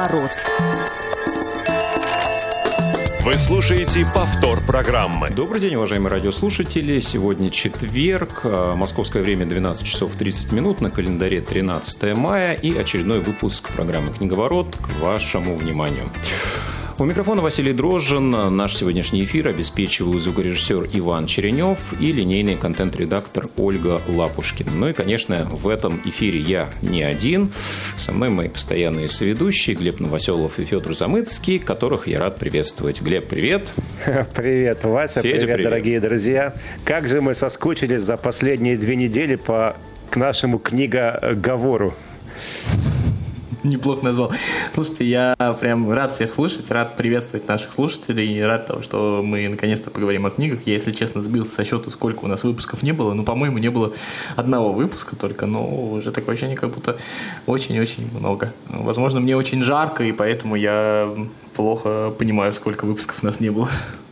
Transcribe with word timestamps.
Книговорот. 0.00 0.30
Вы 3.22 3.36
слушаете 3.36 4.06
повтор 4.14 4.60
программы. 4.62 5.28
Добрый 5.28 5.60
день, 5.60 5.74
уважаемые 5.74 6.10
радиослушатели. 6.10 7.00
Сегодня 7.00 7.50
четверг, 7.50 8.40
а, 8.44 8.76
московское 8.76 9.22
время 9.22 9.44
12 9.44 9.86
часов 9.86 10.14
30 10.14 10.52
минут, 10.52 10.80
на 10.80 10.90
календаре 10.90 11.42
13 11.42 12.14
мая 12.14 12.54
и 12.54 12.76
очередной 12.76 13.20
выпуск 13.20 13.68
программы 13.70 14.10
«Книговорот» 14.12 14.74
к 14.76 15.00
вашему 15.00 15.56
вниманию. 15.56 16.10
У 17.00 17.06
микрофона 17.06 17.40
Василий 17.40 17.72
Дрожжин. 17.72 18.30
Наш 18.30 18.76
сегодняшний 18.76 19.24
эфир 19.24 19.48
обеспечивал 19.48 20.18
звукорежиссер 20.18 20.90
Иван 20.92 21.24
Черенев 21.24 21.78
и 21.98 22.12
линейный 22.12 22.56
контент-редактор 22.56 23.48
Ольга 23.56 24.02
Лапушкина. 24.06 24.70
Ну 24.70 24.88
и, 24.88 24.92
конечно, 24.92 25.48
в 25.50 25.66
этом 25.70 26.02
эфире 26.04 26.40
я 26.40 26.68
не 26.82 27.02
один. 27.02 27.54
Со 27.96 28.12
мной 28.12 28.28
мои 28.28 28.48
постоянные 28.48 29.08
соведущие 29.08 29.76
Глеб 29.76 29.98
Новоселов 29.98 30.58
и 30.58 30.66
Федор 30.66 30.94
Замыцкий, 30.94 31.58
которых 31.58 32.06
я 32.06 32.20
рад 32.20 32.38
приветствовать. 32.38 33.00
Глеб, 33.00 33.28
привет. 33.28 33.72
Привет, 34.34 34.84
Вася. 34.84 35.22
Федя, 35.22 35.38
привет, 35.38 35.54
привет, 35.54 35.70
дорогие 35.70 36.00
друзья. 36.00 36.54
Как 36.84 37.08
же 37.08 37.22
мы 37.22 37.32
соскучились 37.32 38.02
за 38.02 38.18
последние 38.18 38.76
две 38.76 38.96
недели 38.96 39.36
по 39.36 39.74
к 40.10 40.16
нашему 40.16 40.58
книгоговору. 40.58 41.94
Неплохо 43.64 44.04
назвал. 44.04 44.32
Слушайте, 44.72 45.04
я 45.04 45.34
прям 45.60 45.90
рад 45.90 46.12
всех 46.12 46.32
слушать, 46.34 46.70
рад 46.70 46.96
приветствовать 46.96 47.46
наших 47.48 47.72
слушателей, 47.72 48.44
рад 48.44 48.66
того, 48.66 48.82
что 48.82 49.22
мы 49.24 49.48
наконец-то 49.48 49.90
поговорим 49.90 50.26
о 50.26 50.30
книгах. 50.30 50.60
Я, 50.66 50.74
если 50.74 50.92
честно, 50.92 51.22
сбился 51.22 51.54
со 51.54 51.64
счета, 51.64 51.90
сколько 51.90 52.24
у 52.24 52.28
нас 52.28 52.44
выпусков 52.44 52.82
не 52.82 52.92
было. 52.92 53.12
Ну, 53.12 53.24
по-моему, 53.24 53.58
не 53.58 53.68
было 53.68 53.92
одного 54.36 54.72
выпуска 54.72 55.16
только, 55.16 55.46
но 55.46 55.66
уже 55.66 56.10
такое 56.10 56.34
ощущение, 56.34 56.56
как 56.56 56.70
будто 56.70 56.96
очень-очень 57.46 58.10
много. 58.16 58.52
Возможно, 58.68 59.20
мне 59.20 59.36
очень 59.36 59.62
жарко, 59.62 60.04
и 60.04 60.12
поэтому 60.12 60.56
я 60.56 61.14
плохо 61.54 62.12
понимаю, 62.18 62.52
сколько 62.52 62.86
выпусков 62.86 63.22
у 63.22 63.26
нас 63.26 63.40
не 63.40 63.50
было. 63.50 63.68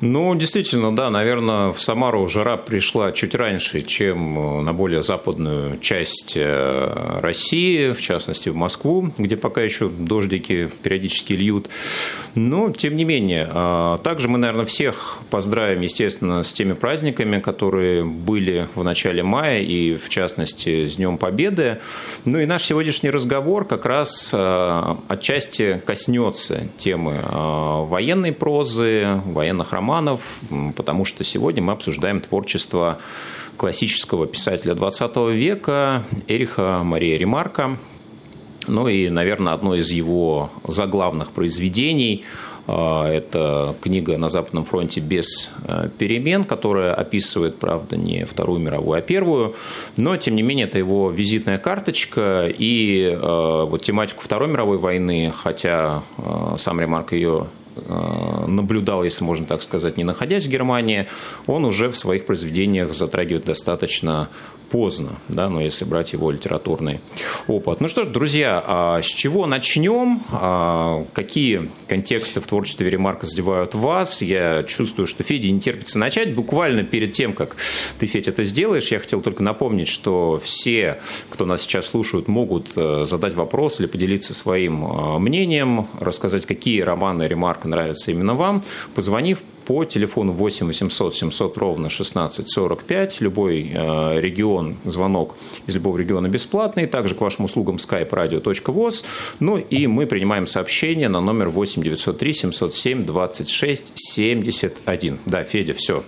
Ну, 0.00 0.32
действительно, 0.36 0.94
да, 0.94 1.10
наверное, 1.10 1.72
в 1.72 1.82
Самару 1.82 2.28
жара 2.28 2.56
пришла 2.56 3.10
чуть 3.10 3.34
раньше, 3.34 3.82
чем 3.82 4.38
э, 4.38 4.62
на 4.62 4.72
более 4.72 5.02
западную 5.02 5.78
часть 5.80 6.34
э, 6.36 7.18
России, 7.20 7.90
в 7.90 8.00
частности, 8.00 8.48
в 8.48 8.54
Москву, 8.54 9.10
где 9.18 9.36
пока 9.36 9.60
еще 9.60 9.88
дождики 9.88 10.70
периодически 10.84 11.32
льют. 11.32 11.68
Но, 12.36 12.70
тем 12.70 12.94
не 12.94 13.02
менее, 13.04 13.48
а, 13.50 13.98
также 13.98 14.28
мы, 14.28 14.38
наверное, 14.38 14.66
всех 14.66 15.18
поздравим, 15.30 15.80
естественно, 15.80 16.44
с 16.44 16.52
теми 16.52 16.74
праздниками, 16.74 17.40
которые 17.40 18.04
были 18.04 18.68
в 18.76 18.84
начале 18.84 19.24
мая, 19.24 19.62
и, 19.62 19.96
в 19.96 20.08
частности, 20.08 20.86
с 20.86 20.96
Днем 20.96 21.18
Победы. 21.18 21.78
Ну 22.24 22.38
и 22.38 22.46
наш 22.46 22.62
сегодняшний 22.62 23.10
разговор 23.10 23.64
как 23.64 23.84
раз 23.84 24.32
отчасти 24.32 25.82
коснется 25.84 26.68
темы 26.76 27.20
военной 27.30 28.32
прозы, 28.32 29.20
военных 29.24 29.72
романов, 29.72 29.87
романов, 29.88 30.20
потому 30.76 31.04
что 31.06 31.24
сегодня 31.24 31.62
мы 31.62 31.72
обсуждаем 31.72 32.20
творчество 32.20 32.98
классического 33.56 34.26
писателя 34.26 34.74
XX 34.74 35.32
века 35.32 36.02
Эриха 36.28 36.82
Мария 36.84 37.16
Ремарка. 37.16 37.78
Ну 38.66 38.86
и, 38.86 39.08
наверное, 39.08 39.54
одно 39.54 39.74
из 39.74 39.90
его 39.90 40.50
заглавных 40.66 41.30
произведений 41.30 42.26
а, 42.66 43.10
это 43.10 43.74
книга 43.80 44.18
«На 44.18 44.28
Западном 44.28 44.64
фронте 44.64 45.00
без 45.00 45.50
а, 45.64 45.88
перемен», 45.88 46.44
которая 46.44 46.92
описывает, 46.94 47.56
правда, 47.58 47.96
не 47.96 48.26
Вторую 48.26 48.60
мировую, 48.60 48.98
а 48.98 49.00
Первую, 49.00 49.54
но, 49.96 50.18
тем 50.18 50.36
не 50.36 50.42
менее, 50.42 50.66
это 50.66 50.76
его 50.76 51.10
визитная 51.10 51.56
карточка, 51.56 52.46
и 52.46 53.18
а, 53.18 53.64
вот 53.64 53.82
тематику 53.82 54.22
Второй 54.22 54.50
мировой 54.50 54.76
войны, 54.76 55.32
хотя 55.34 56.02
сам 56.58 56.78
Ремарк 56.78 57.14
ее 57.14 57.46
Э, 57.67 57.67
наблюдал, 58.46 59.04
если 59.04 59.24
можно 59.24 59.46
так 59.46 59.62
сказать, 59.62 59.96
не 59.96 60.04
находясь 60.04 60.46
в 60.46 60.50
Германии, 60.50 61.06
он 61.46 61.64
уже 61.64 61.90
в 61.90 61.96
своих 61.96 62.26
произведениях 62.26 62.92
затрагивает 62.94 63.44
достаточно 63.44 64.28
поздно, 64.68 65.18
да, 65.28 65.48
но 65.48 65.60
если 65.60 65.84
брать 65.84 66.12
его 66.12 66.30
литературный 66.30 67.00
опыт. 67.46 67.80
Ну 67.80 67.88
что 67.88 68.04
ж, 68.04 68.08
друзья, 68.08 68.62
а 68.66 69.02
с 69.02 69.06
чего 69.06 69.46
начнем? 69.46 70.22
А 70.30 71.04
какие 71.12 71.70
контексты 71.86 72.40
в 72.40 72.46
творчестве 72.46 72.90
Ремарка 72.90 73.26
задевают 73.26 73.74
вас? 73.74 74.22
Я 74.22 74.62
чувствую, 74.64 75.06
что 75.06 75.22
Федя 75.22 75.50
не 75.50 75.60
терпится 75.60 75.98
начать. 75.98 76.34
Буквально 76.34 76.82
перед 76.84 77.12
тем, 77.12 77.32
как 77.32 77.56
ты, 77.98 78.06
Федя, 78.06 78.30
это 78.30 78.44
сделаешь, 78.44 78.88
я 78.88 78.98
хотел 78.98 79.20
только 79.20 79.42
напомнить, 79.42 79.88
что 79.88 80.40
все, 80.42 80.98
кто 81.30 81.46
нас 81.46 81.62
сейчас 81.62 81.86
слушают, 81.86 82.28
могут 82.28 82.70
э, 82.76 83.04
задать 83.06 83.34
вопрос 83.34 83.80
или 83.80 83.86
поделиться 83.86 84.34
своим 84.34 84.84
э, 84.84 85.18
мнением, 85.18 85.88
рассказать, 85.98 86.46
какие 86.46 86.80
романы 86.80 87.22
Ремарка 87.24 87.67
нравятся 87.68 88.10
именно 88.10 88.34
вам, 88.34 88.64
позвонив 88.94 89.42
по 89.68 89.84
телефону 89.84 90.32
8 90.32 90.66
800 90.66 91.14
700 91.14 91.58
ровно 91.58 91.88
1645. 91.88 93.20
Любой 93.20 93.70
э, 93.70 94.20
регион, 94.20 94.76
звонок 94.86 95.36
из 95.66 95.74
любого 95.74 95.98
региона 95.98 96.26
бесплатный. 96.28 96.86
Также 96.86 97.14
к 97.14 97.20
вашим 97.20 97.44
услугам 97.44 97.76
skype 97.76 98.08
radio.voz. 98.08 99.04
Ну 99.40 99.58
и 99.58 99.86
мы 99.86 100.06
принимаем 100.06 100.46
сообщение 100.46 101.10
на 101.10 101.20
номер 101.20 101.50
8 101.50 101.82
903 101.82 102.32
707 102.32 103.04
26 103.04 103.92
71. 103.94 105.18
Да, 105.26 105.44
Федя, 105.44 105.74
все. 105.74 106.02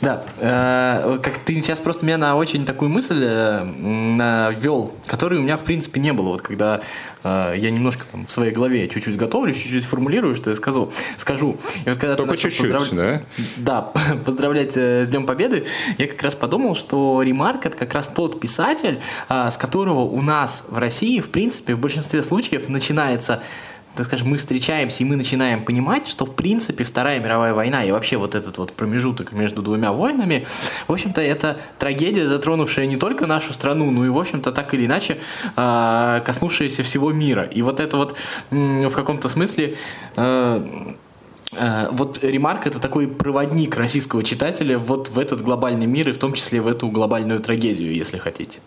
Да, 0.00 0.24
э, 0.38 1.18
как 1.22 1.38
ты 1.38 1.54
сейчас 1.54 1.80
просто 1.80 2.04
меня 2.04 2.18
на 2.18 2.36
очень 2.36 2.66
такую 2.66 2.90
мысль 2.90 3.22
э, 3.22 3.64
навел, 3.64 4.92
которой 5.06 5.38
у 5.38 5.42
меня 5.42 5.56
в 5.56 5.64
принципе 5.64 6.00
не 6.00 6.12
было. 6.12 6.28
Вот 6.28 6.42
когда 6.42 6.82
э, 7.24 7.54
я 7.56 7.70
немножко 7.70 8.04
там 8.12 8.26
в 8.26 8.30
своей 8.30 8.52
голове 8.52 8.88
чуть-чуть 8.88 9.16
готовлю, 9.16 9.54
чуть-чуть 9.54 9.84
формулирую, 9.84 10.36
что 10.36 10.50
я 10.50 10.56
скажу. 10.56 10.92
скажу. 11.16 11.56
И 11.86 11.88
вот 11.88 11.98
когда 11.98 12.14
Только 12.14 12.36
чуть-чуть, 12.36 12.72
поздрав... 12.72 12.90
да? 12.90 13.22
Да, 13.56 13.80
поздравлять 14.24 14.76
э, 14.76 15.04
с 15.04 15.08
Днем 15.08 15.24
Победы, 15.24 15.66
я 15.96 16.06
как 16.06 16.22
раз 16.22 16.34
подумал, 16.34 16.74
что 16.74 17.22
Ремарк 17.22 17.64
это 17.64 17.76
как 17.76 17.94
раз 17.94 18.08
тот 18.08 18.38
писатель, 18.38 19.00
э, 19.28 19.50
с 19.50 19.56
которого 19.56 20.00
у 20.00 20.20
нас 20.20 20.64
в 20.68 20.76
России, 20.76 21.20
в 21.20 21.30
принципе, 21.30 21.74
в 21.74 21.78
большинстве 21.78 22.22
случаев 22.22 22.68
начинается 22.68 23.42
так 23.96 24.06
скажем, 24.06 24.28
мы 24.28 24.36
встречаемся 24.36 25.02
и 25.02 25.06
мы 25.06 25.16
начинаем 25.16 25.64
понимать, 25.64 26.06
что 26.06 26.24
в 26.24 26.34
принципе 26.34 26.84
Вторая 26.84 27.18
мировая 27.18 27.54
война 27.54 27.84
и 27.84 27.90
вообще 27.90 28.16
вот 28.16 28.34
этот 28.34 28.58
вот 28.58 28.72
промежуток 28.72 29.32
между 29.32 29.62
двумя 29.62 29.92
войнами, 29.92 30.46
в 30.86 30.92
общем-то, 30.92 31.20
это 31.20 31.58
трагедия, 31.78 32.28
затронувшая 32.28 32.86
не 32.86 32.96
только 32.96 33.26
нашу 33.26 33.52
страну, 33.52 33.90
но 33.90 34.04
и, 34.06 34.08
в 34.08 34.18
общем-то, 34.18 34.52
так 34.52 34.74
или 34.74 34.86
иначе 34.86 35.18
а, 35.56 36.20
коснувшаяся 36.20 36.82
всего 36.82 37.12
мира. 37.12 37.44
И 37.44 37.62
вот 37.62 37.80
это 37.80 37.96
вот 37.96 38.16
в 38.50 38.90
каком-то 38.90 39.28
смысле 39.28 39.76
а, 40.16 40.94
а, 41.52 41.88
вот 41.92 42.22
Ремарк 42.22 42.66
это 42.66 42.80
такой 42.80 43.08
проводник 43.08 43.76
российского 43.76 44.22
читателя 44.22 44.78
вот 44.78 45.08
в 45.08 45.18
этот 45.18 45.42
глобальный 45.42 45.86
мир 45.86 46.08
и 46.08 46.12
в 46.12 46.18
том 46.18 46.34
числе 46.34 46.60
в 46.60 46.66
эту 46.66 46.88
глобальную 46.88 47.40
трагедию, 47.40 47.94
если 47.94 48.18
хотите. 48.18 48.60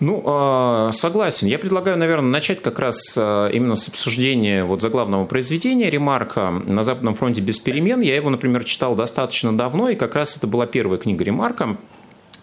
Ну, 0.00 0.22
а, 0.24 0.90
согласен. 0.92 1.48
Я 1.48 1.58
предлагаю, 1.58 1.98
наверное, 1.98 2.30
начать 2.30 2.62
как 2.62 2.78
раз 2.78 3.16
а, 3.16 3.48
именно 3.48 3.74
с 3.74 3.88
обсуждения 3.88 4.64
вот 4.64 4.80
заглавного 4.80 5.24
произведения 5.24 5.90
«Ремарка» 5.90 6.50
на 6.50 6.84
Западном 6.84 7.14
фронте 7.14 7.40
без 7.40 7.58
перемен. 7.58 8.00
Я 8.00 8.14
его, 8.14 8.30
например, 8.30 8.62
читал 8.62 8.94
достаточно 8.94 9.56
давно, 9.56 9.88
и 9.88 9.96
как 9.96 10.14
раз 10.14 10.36
это 10.36 10.46
была 10.46 10.66
первая 10.66 10.98
книга 10.98 11.24
«Ремарка» 11.24 11.76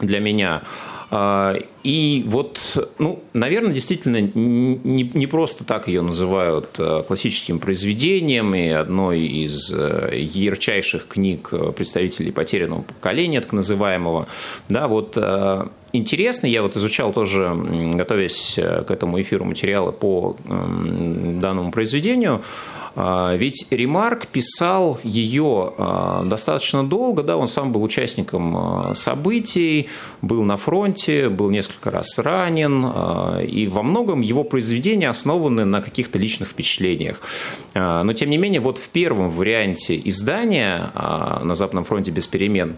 для 0.01 0.19
меня. 0.19 0.63
А, 1.11 1.55
и 1.83 2.25
вот, 2.27 2.59
ну, 2.97 3.23
наверное, 3.31 3.71
действительно 3.71 4.19
не, 4.19 5.03
не 5.13 5.27
просто 5.27 5.63
так 5.63 5.87
ее 5.87 6.01
называют 6.01 6.77
классическим 7.07 7.59
произведением 7.59 8.53
и 8.53 8.67
одной 8.67 9.21
из 9.21 9.71
ярчайших 9.71 11.07
книг 11.07 11.53
представителей 11.77 12.33
потерянного 12.33 12.81
поколения, 12.81 13.39
так 13.39 13.53
называемого. 13.53 14.27
Да, 14.67 14.89
вот 14.89 15.17
интересно. 15.95 16.47
Я 16.47 16.61
вот 16.61 16.75
изучал 16.75 17.13
тоже, 17.13 17.51
готовясь 17.93 18.57
э, 18.57 18.83
к 18.83 18.91
этому 18.91 19.21
эфиру, 19.21 19.45
материалы 19.45 19.91
по 19.91 20.35
данному 20.45 21.71
произведению. 21.71 22.41
А, 22.95 23.35
ведь 23.35 23.67
Ремарк 23.71 24.27
писал 24.27 24.99
ее 25.03 25.73
а, 25.77 26.23
достаточно 26.23 26.83
долго, 26.83 27.23
да, 27.23 27.35
он 27.35 27.47
сам 27.47 27.73
был 27.73 27.83
участником 27.83 28.55
а, 28.55 28.95
событий, 28.95 29.89
был 30.21 30.43
на 30.43 30.55
фронте, 30.55 31.27
был 31.29 31.49
несколько 31.49 31.91
раз 31.91 32.17
ранен, 32.17 32.85
и 33.45 33.67
во 33.67 33.83
многом 33.83 34.21
его 34.21 34.43
произведения 34.43 35.09
основаны 35.09 35.65
на 35.65 35.81
каких-то 35.81 36.17
личных 36.17 36.49
впечатлениях. 36.49 37.19
Но, 37.73 38.13
тем 38.13 38.29
не 38.29 38.37
менее, 38.37 38.61
вот 38.61 38.77
в 38.77 38.87
первом 38.89 39.29
варианте 39.29 39.99
издания 40.05 40.91
«На 40.95 41.55
Западном 41.55 41.83
фронте 41.83 42.11
без 42.11 42.27
перемен» 42.27 42.77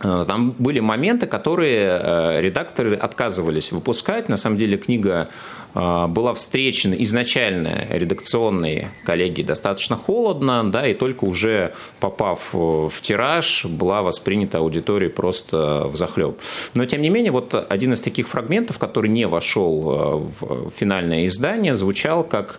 там 0.00 0.54
были 0.58 0.80
моменты, 0.80 1.26
которые 1.26 1.98
э, 2.00 2.40
редакторы 2.40 2.96
отказывались 2.96 3.72
выпускать. 3.72 4.28
На 4.28 4.36
самом 4.36 4.56
деле 4.56 4.76
книга 4.76 5.28
э, 5.74 6.06
была 6.08 6.34
встречена 6.34 6.94
изначально 6.94 7.86
редакционной 7.90 8.88
коллегией 9.04 9.46
достаточно 9.46 9.96
холодно, 9.96 10.70
да, 10.70 10.86
и 10.86 10.94
только 10.94 11.24
уже 11.24 11.74
попав 12.00 12.52
в 12.52 12.92
тираж, 13.00 13.64
была 13.66 14.02
воспринята 14.02 14.58
аудиторией 14.58 15.10
просто 15.10 15.86
в 15.86 15.96
захлеб. 15.96 16.38
Но, 16.74 16.84
тем 16.84 17.00
не 17.00 17.10
менее, 17.10 17.32
вот 17.32 17.54
один 17.54 17.92
из 17.92 18.00
таких 18.00 18.28
фрагментов, 18.28 18.78
который 18.78 19.10
не 19.10 19.26
вошел 19.26 20.28
в 20.40 20.70
финальное 20.76 21.26
издание, 21.26 21.74
звучал 21.74 22.24
как 22.24 22.58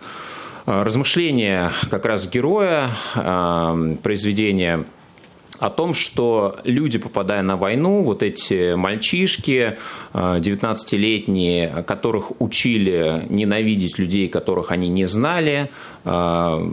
размышление 0.64 1.70
как 1.90 2.06
раз 2.06 2.28
героя 2.28 2.90
произведения 4.02 4.84
о 5.58 5.70
том, 5.70 5.94
что 5.94 6.58
люди, 6.64 6.98
попадая 6.98 7.42
на 7.42 7.56
войну, 7.56 8.02
вот 8.02 8.22
эти 8.22 8.74
мальчишки, 8.74 9.78
19-летние, 10.12 11.72
э, 11.74 11.82
которых 11.82 12.40
учили 12.40 13.26
ненавидеть 13.28 13.98
людей, 13.98 14.28
которых 14.28 14.70
они 14.70 14.88
не 14.88 15.06
знали, 15.06 15.70
э, 16.04 16.70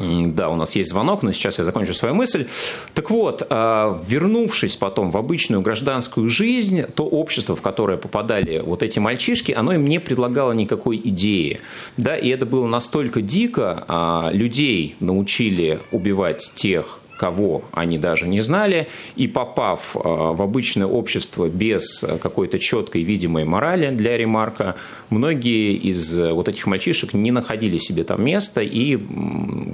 да, 0.00 0.48
у 0.48 0.56
нас 0.56 0.74
есть 0.74 0.90
звонок, 0.90 1.22
но 1.22 1.32
сейчас 1.32 1.58
я 1.58 1.64
закончу 1.64 1.92
свою 1.92 2.14
мысль. 2.14 2.46
Так 2.94 3.10
вот, 3.10 3.46
э, 3.48 3.98
вернувшись 4.08 4.76
потом 4.76 5.10
в 5.10 5.18
обычную 5.18 5.60
гражданскую 5.60 6.28
жизнь, 6.28 6.82
то 6.82 7.04
общество, 7.04 7.54
в 7.54 7.60
которое 7.60 7.98
попадали 7.98 8.62
вот 8.64 8.82
эти 8.82 8.98
мальчишки, 8.98 9.52
оно 9.52 9.74
им 9.74 9.84
не 9.86 10.00
предлагало 10.00 10.52
никакой 10.52 10.96
идеи. 10.96 11.60
Да, 11.98 12.16
и 12.16 12.28
это 12.30 12.46
было 12.46 12.66
настолько 12.66 13.20
дико, 13.20 13.84
а 13.86 14.30
людей 14.32 14.96
научили 15.00 15.80
убивать 15.90 16.52
тех, 16.54 17.01
кого 17.16 17.62
они 17.72 17.98
даже 17.98 18.26
не 18.26 18.40
знали, 18.40 18.88
и 19.16 19.28
попав 19.28 19.94
э, 19.94 20.00
в 20.02 20.42
обычное 20.42 20.86
общество 20.86 21.48
без 21.48 22.04
какой-то 22.20 22.58
четкой 22.58 23.02
видимой 23.02 23.44
морали 23.44 23.90
для 23.94 24.16
ремарка, 24.16 24.76
многие 25.10 25.74
из 25.74 26.18
э, 26.18 26.32
вот 26.32 26.48
этих 26.48 26.66
мальчишек 26.66 27.14
не 27.14 27.30
находили 27.30 27.78
себе 27.78 28.04
там 28.04 28.24
места, 28.24 28.60
и 28.60 28.98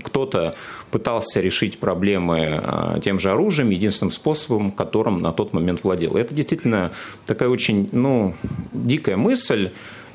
кто-то 0.04 0.54
пытался 0.90 1.40
решить 1.40 1.78
проблемы 1.78 2.62
э, 2.62 3.00
тем 3.02 3.18
же 3.18 3.30
оружием, 3.30 3.70
единственным 3.70 4.12
способом, 4.12 4.70
которым 4.70 5.22
на 5.22 5.32
тот 5.32 5.52
момент 5.52 5.84
владел. 5.84 6.16
И 6.16 6.20
это 6.20 6.34
действительно 6.34 6.92
такая 7.24 7.48
очень 7.48 7.88
ну, 7.92 8.34
дикая 8.72 9.16
мысль, 9.16 9.70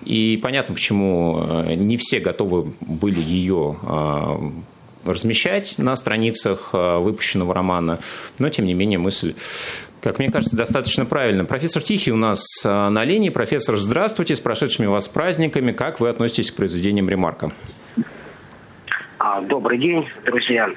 и 0.05 0.37
понятно, 0.43 0.75
почему 0.75 1.63
не 1.75 1.95
все 1.95 2.19
готовы 2.19 2.73
были 2.81 3.21
ее 3.21 3.77
размещать 5.05 5.75
на 5.77 5.95
страницах 5.95 6.69
э, 6.73 6.97
выпущенного 6.97 7.53
романа, 7.53 7.99
но, 8.39 8.49
тем 8.49 8.65
не 8.65 8.73
менее, 8.73 8.99
мысль 8.99 9.33
как 10.01 10.19
мне 10.19 10.29
кажется, 10.29 10.57
достаточно 10.57 11.05
правильно. 11.05 11.45
Профессор 11.45 11.81
Тихий 11.81 12.11
у 12.11 12.17
нас 12.17 12.43
э, 12.65 12.89
на 12.89 13.05
линии. 13.05 13.29
Профессор, 13.29 13.77
здравствуйте, 13.77 14.35
с 14.35 14.41
прошедшими 14.41 14.85
вас 14.85 15.07
праздниками. 15.07 15.71
Как 15.71 16.01
вы 16.01 16.09
относитесь 16.09 16.51
к 16.51 16.57
произведениям 16.57 17.07
Ремарка? 17.07 17.51
А, 19.17 19.39
добрый 19.39 19.77
день, 19.77 20.05
друзья. 20.25 20.69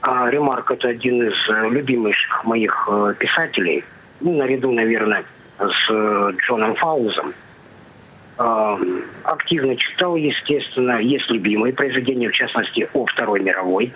А, 0.00 0.30
Ремарк– 0.30 0.70
это 0.72 0.86
один 0.86 1.26
из 1.26 1.34
э, 1.48 1.70
любимых 1.70 2.14
моих 2.44 2.88
писателей. 3.18 3.82
Ну, 4.20 4.36
наряду, 4.36 4.70
наверное, 4.70 5.24
с 5.58 5.90
Джоном 6.36 6.76
Фаузом– 6.76 7.34
активно 8.38 9.76
читал, 9.76 10.14
естественно. 10.16 11.00
Есть 11.00 11.28
любимые 11.28 11.72
произведения, 11.72 12.28
в 12.28 12.32
частности, 12.32 12.88
о 12.92 13.04
Второй 13.06 13.40
мировой, 13.40 13.92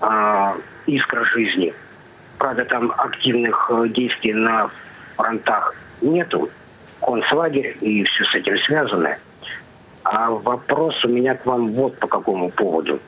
а, 0.00 0.56
«Искра 0.86 1.24
жизни». 1.24 1.72
Правда, 2.38 2.64
там 2.64 2.92
активных 2.96 3.70
э, 3.70 3.88
действий 3.88 4.32
на 4.32 4.70
фронтах 5.16 5.74
нету. 6.00 6.48
Концлагерь 7.00 7.76
и 7.80 8.04
все 8.04 8.24
с 8.24 8.34
этим 8.34 8.58
связанное. 8.58 9.18
А 10.04 10.30
вопрос 10.30 11.04
у 11.04 11.08
меня 11.08 11.34
к 11.34 11.44
вам 11.46 11.72
вот 11.72 11.98
по 11.98 12.06
какому 12.06 12.50
поводу. 12.50 13.00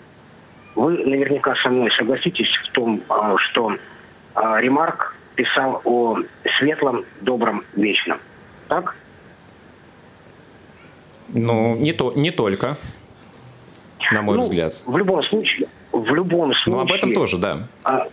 Вы 0.75 0.99
наверняка 1.05 1.55
со 1.57 1.69
мной 1.69 1.91
согласитесь 1.93 2.53
в 2.65 2.73
том, 2.73 3.03
а, 3.09 3.37
что 3.39 3.77
а, 4.35 4.61
Ремарк 4.61 5.15
писал 5.35 5.81
о 5.85 6.19
светлом, 6.59 7.05
добром, 7.21 7.63
вечном. 7.75 8.19
Так? 8.69 8.97
Ну, 11.33 11.77
не, 11.77 11.93
то, 11.93 12.13
не 12.15 12.31
только, 12.31 12.77
на 14.13 14.23
мой 14.23 14.37
ну, 14.37 14.43
взгляд. 14.43 14.75
В 14.85 14.97
любом 14.97 15.23
случае, 15.23 15.69
в 15.93 16.15
любом 16.15 16.55
случае... 16.55 16.75
Ну, 16.75 16.81
об 16.81 16.93
этом 16.93 17.13
тоже, 17.13 17.39
да. 17.39 17.69
А, 17.85 18.09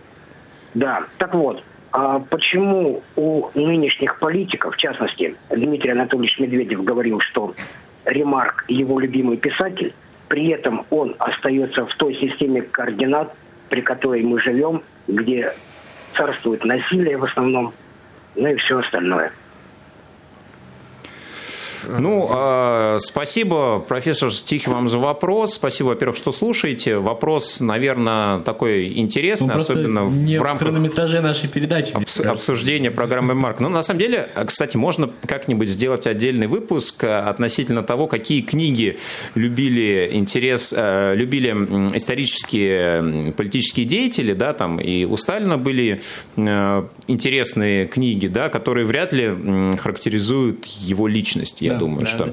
да, 0.74 1.04
так 1.18 1.34
вот, 1.34 1.62
а 1.92 2.20
почему 2.20 3.02
у 3.16 3.48
нынешних 3.54 4.18
политиков, 4.18 4.74
в 4.74 4.78
частности, 4.78 5.34
Дмитрий 5.50 5.90
Анатольевич 5.90 6.38
Медведев 6.38 6.84
говорил, 6.84 7.20
что 7.20 7.54
Ремарк 8.04 8.64
его 8.68 9.00
любимый 9.00 9.36
писатель, 9.36 9.94
при 10.28 10.48
этом 10.48 10.84
он 10.90 11.16
остается 11.18 11.86
в 11.86 11.94
той 11.96 12.14
системе 12.16 12.62
координат, 12.62 13.34
при 13.68 13.80
которой 13.80 14.22
мы 14.22 14.40
живем, 14.40 14.82
где 15.06 15.52
царствует 16.14 16.64
насилие 16.64 17.16
в 17.16 17.24
основном, 17.24 17.72
ну 18.36 18.48
и 18.48 18.56
все 18.56 18.78
остальное. 18.78 19.32
Ну, 21.86 22.30
э, 22.32 22.98
спасибо, 23.00 23.78
профессор 23.80 24.32
Тихий, 24.32 24.70
вам 24.70 24.88
за 24.88 24.98
вопрос. 24.98 25.54
Спасибо, 25.54 25.88
во-первых, 25.88 26.16
что 26.16 26.32
слушаете. 26.32 26.98
Вопрос, 26.98 27.60
наверное, 27.60 28.40
такой 28.40 28.98
интересный, 28.98 29.54
ну, 29.54 29.60
особенно 29.60 30.08
не 30.08 30.38
в 30.38 30.42
рамках 30.42 30.68
хронометраже 30.68 31.20
нашей 31.20 31.48
передачи. 31.48 31.92
Обс- 31.92 32.26
обсуждения 32.26 32.90
программы 32.90 33.34
Марк. 33.34 33.60
Ну, 33.60 33.68
на 33.68 33.82
самом 33.82 34.00
деле, 34.00 34.28
кстати, 34.46 34.76
можно 34.76 35.10
как-нибудь 35.26 35.68
сделать 35.68 36.06
отдельный 36.06 36.46
выпуск 36.46 37.04
э, 37.04 37.18
относительно 37.18 37.82
того, 37.82 38.06
какие 38.06 38.40
книги 38.40 38.98
любили 39.34 40.10
интерес, 40.12 40.74
э, 40.76 41.14
любили 41.14 41.50
исторические 41.94 43.32
политические 43.32 43.86
деятели, 43.86 44.32
да, 44.32 44.52
там, 44.52 44.80
и 44.80 45.04
у 45.04 45.16
Сталина 45.16 45.58
были 45.58 46.02
э, 46.36 46.84
интересные 47.06 47.86
книги, 47.86 48.26
да, 48.26 48.48
которые 48.48 48.86
вряд 48.86 49.12
ли 49.12 49.76
характеризуют 49.78 50.64
его 50.66 51.06
личность 51.06 51.62
я 51.68 51.74
да, 51.74 51.78
думаю, 51.78 52.00
да, 52.00 52.06
что. 52.06 52.24
Да. 52.26 52.32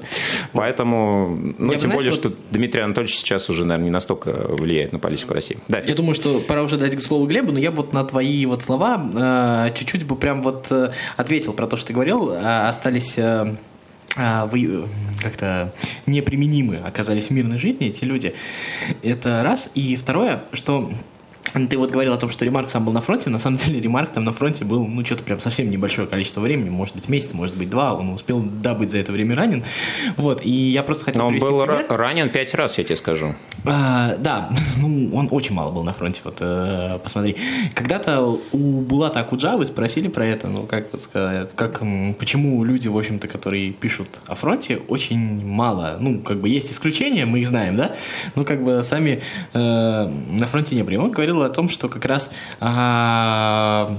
Поэтому, 0.52 1.54
ну, 1.58 1.72
я 1.72 1.78
тем 1.78 1.90
более, 1.90 2.10
вот... 2.10 2.20
что 2.20 2.32
Дмитрий 2.50 2.82
Анатольевич 2.82 3.16
сейчас 3.16 3.48
уже, 3.50 3.64
наверное, 3.64 3.86
не 3.86 3.90
настолько 3.90 4.30
влияет 4.48 4.92
на 4.92 4.98
политику 4.98 5.34
России. 5.34 5.58
Да, 5.68 5.78
я 5.78 5.94
думаю, 5.94 6.14
что 6.14 6.40
пора 6.40 6.62
уже 6.62 6.76
дать 6.76 7.02
слово 7.02 7.26
Глебу, 7.26 7.52
но 7.52 7.58
я 7.58 7.70
вот 7.70 7.92
на 7.92 8.04
твои 8.04 8.44
вот 8.46 8.62
слова 8.62 9.66
э, 9.68 9.74
чуть-чуть 9.74 10.04
бы 10.04 10.16
прям 10.16 10.42
вот 10.42 10.66
э, 10.70 10.92
ответил 11.16 11.52
про 11.52 11.66
то, 11.66 11.76
что 11.76 11.88
ты 11.88 11.92
говорил. 11.92 12.30
Э, 12.30 12.68
остались 12.68 13.18
вы 14.50 14.84
как-то 15.22 15.74
неприменимы 16.06 16.76
оказались 16.76 17.26
в 17.26 17.30
мирной 17.32 17.58
жизни 17.58 17.88
эти 17.88 18.04
люди. 18.04 18.34
Это 19.02 19.42
раз. 19.42 19.68
И 19.74 19.94
второе, 19.94 20.44
что 20.54 20.90
ты 21.64 21.78
вот 21.78 21.90
говорил 21.90 22.12
о 22.12 22.18
том, 22.18 22.28
что 22.28 22.44
Ремарк 22.44 22.68
сам 22.68 22.84
был 22.84 22.92
на 22.92 23.00
фронте. 23.00 23.30
На 23.30 23.38
самом 23.38 23.56
деле 23.56 23.80
Ремарк 23.80 24.12
там 24.12 24.24
на 24.24 24.32
фронте 24.32 24.64
был, 24.64 24.86
ну, 24.86 25.04
что-то 25.04 25.24
прям 25.24 25.40
совсем 25.40 25.70
небольшое 25.70 26.06
количество 26.06 26.40
времени. 26.40 26.68
Может 26.68 26.94
быть, 26.94 27.08
месяц, 27.08 27.32
может 27.32 27.56
быть, 27.56 27.70
два. 27.70 27.94
Он 27.94 28.10
успел 28.10 28.42
добыть 28.42 28.90
за 28.90 28.98
это 28.98 29.12
время 29.12 29.34
ранен. 29.34 29.64
Вот, 30.16 30.44
и 30.44 30.50
я 30.50 30.82
просто 30.82 31.06
хотел 31.06 31.22
Но 31.22 31.28
он 31.28 31.38
был 31.38 31.64
пример. 31.64 31.86
ранен 31.88 32.28
пять 32.28 32.52
раз, 32.54 32.76
я 32.76 32.84
тебе 32.84 32.96
скажу. 32.96 33.34
А, 33.64 34.16
да, 34.18 34.50
ну, 34.76 35.14
он 35.14 35.28
очень 35.30 35.54
мало 35.54 35.72
был 35.72 35.82
на 35.82 35.94
фронте, 35.94 36.20
вот, 36.24 36.36
э, 36.40 36.98
посмотри. 37.02 37.36
Когда-то 37.74 38.38
у 38.52 38.80
Булата 38.82 39.20
Акуджавы 39.20 39.64
спросили 39.64 40.08
про 40.08 40.26
это, 40.26 40.50
ну, 40.50 40.64
как 40.64 40.88
сказать, 41.00 41.48
как, 41.54 41.82
почему 42.18 42.62
люди, 42.64 42.88
в 42.88 42.98
общем-то, 42.98 43.28
которые 43.28 43.72
пишут 43.72 44.08
о 44.26 44.34
фронте, 44.34 44.78
очень 44.88 45.46
мало. 45.46 45.96
Ну, 46.00 46.20
как 46.20 46.40
бы 46.40 46.48
есть 46.48 46.70
исключения, 46.70 47.24
мы 47.24 47.40
их 47.40 47.48
знаем, 47.48 47.76
да? 47.76 47.96
Ну, 48.34 48.44
как 48.44 48.62
бы 48.62 48.82
сами 48.84 49.22
э, 49.54 49.58
на 49.58 50.46
фронте 50.46 50.74
не 50.74 50.82
были. 50.82 50.96
Он 50.96 51.10
говорил 51.10 51.45
о 51.46 51.50
том, 51.50 51.68
что 51.68 51.88
как 51.88 52.04
раз 52.04 52.30
а, 52.60 53.96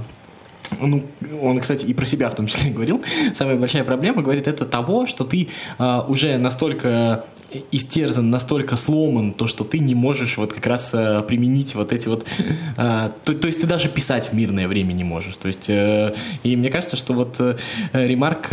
ну, 0.80 1.04
он, 1.42 1.60
кстати, 1.60 1.86
и 1.86 1.94
про 1.94 2.06
себя 2.06 2.28
в 2.28 2.34
том 2.34 2.46
числе 2.46 2.70
говорил, 2.72 3.02
самая 3.34 3.56
большая 3.56 3.84
проблема, 3.84 4.22
говорит, 4.22 4.46
это 4.46 4.64
того, 4.64 5.06
что 5.06 5.24
ты 5.24 5.48
а, 5.78 6.04
уже 6.08 6.38
настолько 6.38 7.24
истерзан, 7.72 8.30
настолько 8.30 8.76
сломан, 8.76 9.32
то, 9.32 9.46
что 9.46 9.64
ты 9.64 9.78
не 9.78 9.94
можешь 9.94 10.36
вот 10.36 10.52
как 10.52 10.66
раз 10.66 10.90
а, 10.92 11.22
применить 11.22 11.74
вот 11.74 11.92
эти 11.92 12.08
вот... 12.08 12.26
А, 12.76 13.12
то, 13.24 13.34
то 13.34 13.46
есть 13.46 13.60
ты 13.60 13.66
даже 13.66 13.88
писать 13.88 14.30
в 14.30 14.32
мирное 14.34 14.68
время 14.68 14.92
не 14.92 15.04
можешь. 15.04 15.36
То 15.36 15.48
есть, 15.48 15.68
а, 15.70 16.14
и 16.42 16.56
мне 16.56 16.70
кажется, 16.70 16.96
что 16.96 17.14
вот 17.14 17.36
а, 17.40 17.56
Ремарк 17.92 18.50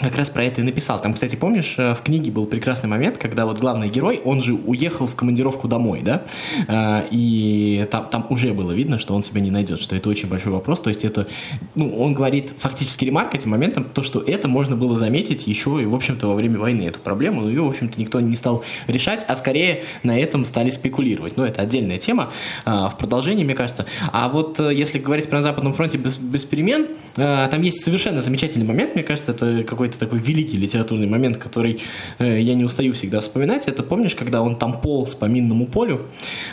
как 0.00 0.16
раз 0.16 0.30
про 0.30 0.44
это 0.44 0.60
и 0.62 0.64
написал. 0.64 1.00
Там, 1.00 1.12
кстати, 1.12 1.36
помнишь, 1.36 1.74
э, 1.76 1.94
в 1.94 2.00
книге 2.00 2.30
был 2.30 2.46
прекрасный 2.46 2.88
момент, 2.88 3.18
когда 3.18 3.44
вот 3.44 3.60
главный 3.60 3.88
герой, 3.88 4.20
он 4.24 4.42
же 4.42 4.54
уехал 4.54 5.06
в 5.06 5.14
командировку 5.14 5.68
домой, 5.68 6.00
да, 6.02 6.22
э, 6.66 7.06
и 7.10 7.86
там, 7.90 8.08
там 8.08 8.26
уже 8.30 8.54
было 8.54 8.72
видно, 8.72 8.98
что 8.98 9.14
он 9.14 9.22
себя 9.22 9.40
не 9.40 9.50
найдет, 9.50 9.80
что 9.80 9.94
это 9.94 10.08
очень 10.08 10.28
большой 10.28 10.52
вопрос, 10.52 10.80
то 10.80 10.88
есть 10.88 11.04
это, 11.04 11.28
ну, 11.74 11.94
он 11.98 12.14
говорит 12.14 12.54
фактически 12.56 13.04
ремарк 13.04 13.34
этим 13.34 13.50
моментом, 13.50 13.84
то, 13.84 14.02
что 14.02 14.20
это 14.20 14.48
можно 14.48 14.76
было 14.76 14.96
заметить 14.96 15.46
еще 15.46 15.82
и, 15.82 15.84
в 15.84 15.94
общем-то, 15.94 16.26
во 16.26 16.34
время 16.34 16.58
войны, 16.58 16.82
эту 16.82 17.00
проблему, 17.00 17.42
но 17.42 17.50
ее, 17.50 17.62
в 17.62 17.68
общем-то, 17.68 18.00
никто 18.00 18.20
не 18.20 18.36
стал 18.36 18.64
решать, 18.86 19.24
а 19.28 19.36
скорее 19.36 19.82
на 20.02 20.18
этом 20.18 20.44
стали 20.44 20.70
спекулировать. 20.70 21.36
Но 21.36 21.46
это 21.46 21.62
отдельная 21.62 21.98
тема 21.98 22.30
э, 22.64 22.70
в 22.70 22.96
продолжении, 22.98 23.44
мне 23.44 23.54
кажется. 23.54 23.86
А 24.10 24.28
вот 24.28 24.58
если 24.58 24.98
говорить 24.98 25.28
про 25.28 25.42
Западном 25.42 25.74
фронте 25.74 25.98
без, 25.98 26.16
без 26.16 26.44
перемен, 26.44 26.86
там 27.14 27.62
есть 27.62 27.84
совершенно 27.84 28.22
замечательный 28.22 28.64
момент, 28.64 28.94
мне 28.94 29.04
кажется, 29.04 29.32
это 29.32 29.64
какой 29.64 29.81
какой-то 29.82 29.98
такой 29.98 30.20
великий 30.20 30.56
литературный 30.56 31.08
момент, 31.08 31.38
который 31.38 31.80
э, 32.20 32.40
я 32.40 32.54
не 32.54 32.62
устаю 32.62 32.92
всегда 32.92 33.18
вспоминать. 33.18 33.66
Это 33.66 33.82
помнишь, 33.82 34.14
когда 34.14 34.40
он 34.40 34.54
там 34.54 34.80
полз 34.80 35.14
по 35.14 35.24
минному 35.24 35.66
полю, 35.66 36.02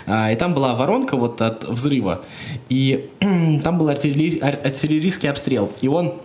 э, 0.08 0.34
и 0.34 0.36
там 0.36 0.56
была 0.56 0.74
воронка 0.74 1.16
вот 1.16 1.40
от 1.42 1.64
взрыва, 1.64 2.24
и 2.70 3.08
там 3.64 3.78
был 3.78 3.90
артиллери- 3.90 4.40
артиллерийский 4.40 5.30
обстрел, 5.30 5.72
и 5.82 5.88
он 5.88 6.16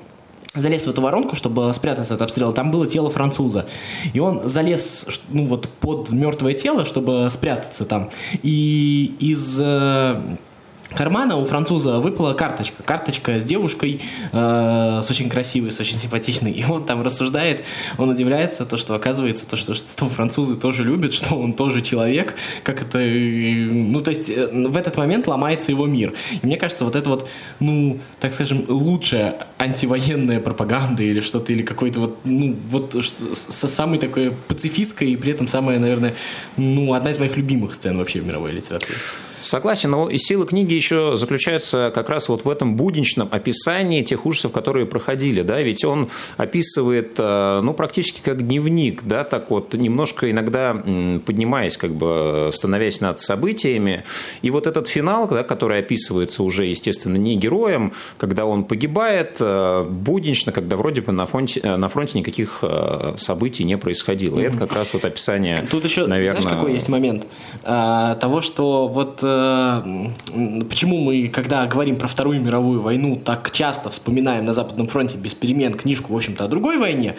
залез 0.54 0.86
в 0.86 0.88
эту 0.88 1.02
воронку, 1.02 1.36
чтобы 1.36 1.70
спрятаться 1.74 2.14
от 2.14 2.22
обстрела. 2.22 2.54
Там 2.54 2.70
было 2.70 2.86
тело 2.86 3.10
француза. 3.10 3.66
И 4.14 4.20
он 4.20 4.48
залез 4.48 5.06
ну, 5.28 5.46
вот, 5.46 5.68
под 5.68 6.12
мертвое 6.12 6.54
тело, 6.54 6.86
чтобы 6.86 7.28
спрятаться 7.30 7.84
там. 7.84 8.08
И 8.42 9.14
из 9.18 9.58
э, 9.60 10.36
кармана 10.94 11.36
у 11.36 11.44
француза 11.44 11.98
выпала 11.98 12.34
карточка. 12.34 12.82
Карточка 12.82 13.40
с 13.40 13.44
девушкой, 13.44 14.00
э, 14.32 15.00
с 15.02 15.10
очень 15.10 15.28
красивой, 15.28 15.72
с 15.72 15.80
очень 15.80 15.98
симпатичной. 15.98 16.52
И 16.52 16.64
он 16.64 16.84
там 16.84 17.02
рассуждает, 17.02 17.64
он 17.98 18.10
удивляется, 18.10 18.64
то, 18.64 18.76
что 18.76 18.94
оказывается, 18.94 19.46
то, 19.46 19.56
что, 19.56 19.74
что 19.74 20.08
французы 20.08 20.56
тоже 20.56 20.84
любят, 20.84 21.14
что 21.14 21.34
он 21.34 21.52
тоже 21.52 21.82
человек. 21.82 22.34
Как 22.62 22.82
это... 22.82 22.98
Ну, 22.98 24.00
то 24.00 24.10
есть 24.10 24.28
э, 24.28 24.48
в 24.52 24.76
этот 24.76 24.96
момент 24.96 25.26
ломается 25.26 25.70
его 25.70 25.86
мир. 25.86 26.14
И 26.42 26.46
мне 26.46 26.56
кажется, 26.56 26.84
вот 26.84 26.96
это 26.96 27.10
вот, 27.10 27.28
ну, 27.60 27.98
так 28.20 28.32
скажем, 28.32 28.64
лучшая 28.68 29.46
антивоенная 29.58 30.40
пропаганда 30.40 31.02
или 31.02 31.20
что-то, 31.20 31.52
или 31.52 31.62
какой-то 31.62 32.00
вот, 32.00 32.18
ну, 32.24 32.56
вот 32.70 32.96
со 33.34 33.68
самой 33.68 33.98
такой 33.98 34.32
пацифистской 34.48 35.10
и 35.10 35.16
при 35.16 35.32
этом 35.32 35.48
самая, 35.48 35.78
наверное, 35.78 36.14
ну, 36.56 36.92
одна 36.92 37.10
из 37.10 37.18
моих 37.18 37.36
любимых 37.36 37.74
сцен 37.74 37.98
вообще 37.98 38.20
в 38.20 38.26
мировой 38.26 38.52
литературе. 38.52 38.94
Согласен, 39.44 39.90
но 39.90 40.08
и 40.08 40.16
сила 40.16 40.46
книги 40.46 40.72
еще 40.72 41.18
заключается 41.18 41.92
как 41.94 42.08
раз 42.08 42.30
вот 42.30 42.46
в 42.46 42.48
этом 42.48 42.76
будничном 42.76 43.28
описании 43.30 44.02
тех 44.02 44.24
ужасов, 44.24 44.52
которые 44.52 44.86
проходили, 44.86 45.42
да, 45.42 45.60
ведь 45.60 45.84
он 45.84 46.08
описывает, 46.38 47.16
э, 47.18 47.60
ну, 47.62 47.74
практически 47.74 48.22
как 48.22 48.46
дневник, 48.46 49.02
да, 49.04 49.22
так 49.22 49.50
вот, 49.50 49.74
немножко 49.74 50.30
иногда 50.30 50.74
поднимаясь, 51.26 51.76
как 51.76 51.90
бы 51.90 52.48
становясь 52.52 53.02
над 53.02 53.20
событиями, 53.20 54.04
и 54.40 54.50
вот 54.50 54.66
этот 54.66 54.88
финал, 54.88 55.28
да, 55.28 55.42
который 55.42 55.80
описывается 55.80 56.42
уже, 56.42 56.64
естественно, 56.64 57.16
не 57.16 57.36
героем, 57.36 57.92
когда 58.16 58.46
он 58.46 58.64
погибает, 58.64 59.36
э, 59.40 59.84
буднично, 59.86 60.52
когда 60.52 60.76
вроде 60.76 61.02
бы 61.02 61.12
на 61.12 61.26
фронте, 61.26 61.60
э, 61.62 61.76
на 61.76 61.88
фронте 61.88 62.18
никаких 62.18 62.64
событий 63.16 63.64
не 63.64 63.76
происходило. 63.76 64.38
И 64.40 64.44
это 64.44 64.56
как 64.56 64.72
раз 64.74 64.94
вот 64.94 65.04
описание, 65.04 65.66
Тут 65.70 65.84
еще, 65.84 66.06
наверное... 66.06 66.40
знаешь, 66.40 66.56
какой 66.56 66.72
есть 66.72 66.88
момент? 66.88 67.26
А, 67.62 68.14
того, 68.14 68.40
что 68.40 68.88
вот 68.88 69.22
почему 70.68 71.00
мы, 71.00 71.28
когда 71.28 71.66
говорим 71.66 71.96
про 71.96 72.08
Вторую 72.08 72.40
мировую 72.40 72.80
войну, 72.80 73.20
так 73.24 73.50
часто 73.52 73.90
вспоминаем 73.90 74.44
на 74.44 74.52
Западном 74.52 74.86
фронте 74.86 75.16
без 75.16 75.34
перемен 75.34 75.74
книжку, 75.74 76.12
в 76.12 76.16
общем-то, 76.16 76.44
о 76.44 76.48
другой 76.48 76.78
войне, 76.78 77.16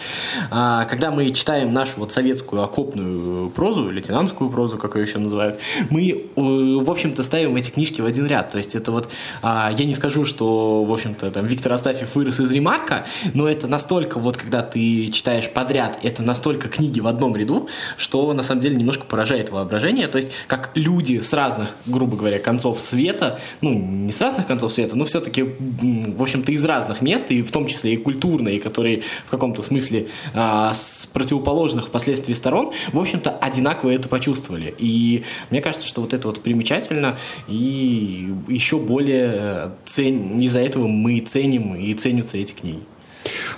а, 0.51 0.86
когда 0.86 1.12
мы 1.12 1.31
читаем 1.31 1.74
нашу 1.74 1.93
вот 1.98 2.12
советскую 2.12 2.63
окопную 2.63 3.50
прозу, 3.50 3.89
лейтенантскую 3.89 4.50
прозу, 4.50 4.77
как 4.77 4.95
ее 4.95 5.03
еще 5.03 5.19
называют, 5.19 5.60
мы, 5.89 6.10
э, 6.10 6.25
в 6.36 6.89
общем-то, 6.89 7.24
ставим 7.24 7.55
эти 7.55 7.72
книжки 7.72 8.01
в 8.01 8.05
один 8.05 8.25
ряд. 8.25 8.51
То 8.51 8.57
есть 8.57 8.75
это 8.75 8.91
вот, 8.91 9.10
а, 9.41 9.72
я 9.75 9.86
не 9.86 9.93
скажу, 9.93 10.25
что, 10.25 10.84
в 10.84 10.91
общем-то, 10.91 11.31
там 11.31 11.45
Виктор 11.45 11.74
Астафьев 11.74 12.15
вырос 12.15 12.39
из 12.39 12.51
ремарка, 12.51 13.05
но 13.34 13.48
это 13.48 13.67
настолько 13.67 14.19
вот, 14.19 14.38
когда 14.38 14.62
ты 14.62 15.10
читаешь 15.12 15.50
подряд, 15.50 16.00
это 16.03 16.24
настолько 16.24 16.67
книги 16.69 17.00
в 17.00 17.07
одном 17.07 17.36
ряду, 17.36 17.67
что 17.98 18.34
на 18.34 18.43
самом 18.43 18.62
деле 18.62 18.75
немножко 18.75 19.05
поражает 19.05 19.51
воображение. 19.51 20.07
То 20.07 20.17
есть 20.17 20.31
как 20.48 20.72
люди 20.75 21.19
с 21.19 21.34
разных, 21.34 21.69
грубо 22.06 22.18
говоря, 22.18 22.40
концов 22.40 22.80
света, 22.80 23.40
ну, 23.62 23.74
не 23.74 24.12
с 24.12 24.22
разных 24.22 24.46
концов 24.46 24.72
света, 24.72 24.96
но 24.96 25.06
все-таки, 25.06 25.44
в 25.44 26.22
общем-то, 26.22 26.52
из 26.52 26.64
разных 26.64 27.02
мест, 27.02 27.26
и 27.30 27.42
в 27.42 27.52
том 27.52 27.66
числе 27.66 27.96
и 27.96 27.98
культурные, 27.98 28.60
которые 28.60 29.02
в 29.26 29.32
каком-то 29.32 29.64
смысле 29.64 30.08
а, 30.36 30.74
с 30.74 31.08
противоположных 31.12 31.88
впоследствии 31.88 32.34
сторон, 32.34 32.72
в 32.94 33.00
общем-то, 33.00 33.32
одинаково 33.32 33.90
это 33.90 34.08
почувствовали. 34.08 34.74
И 34.78 35.24
мне 35.50 35.62
кажется, 35.62 35.88
что 35.88 36.02
вот 36.02 36.14
это 36.14 36.28
вот 36.28 36.42
примечательно, 36.42 37.18
и 37.48 38.30
еще 38.48 38.78
более 38.78 39.32
э, 39.34 39.70
цен... 39.86 40.38
из-за 40.40 40.60
этого 40.60 40.88
мы 40.88 41.20
ценим 41.22 41.76
и 41.76 41.94
ценятся 41.96 42.38
эти 42.38 42.54
книги. 42.54 42.82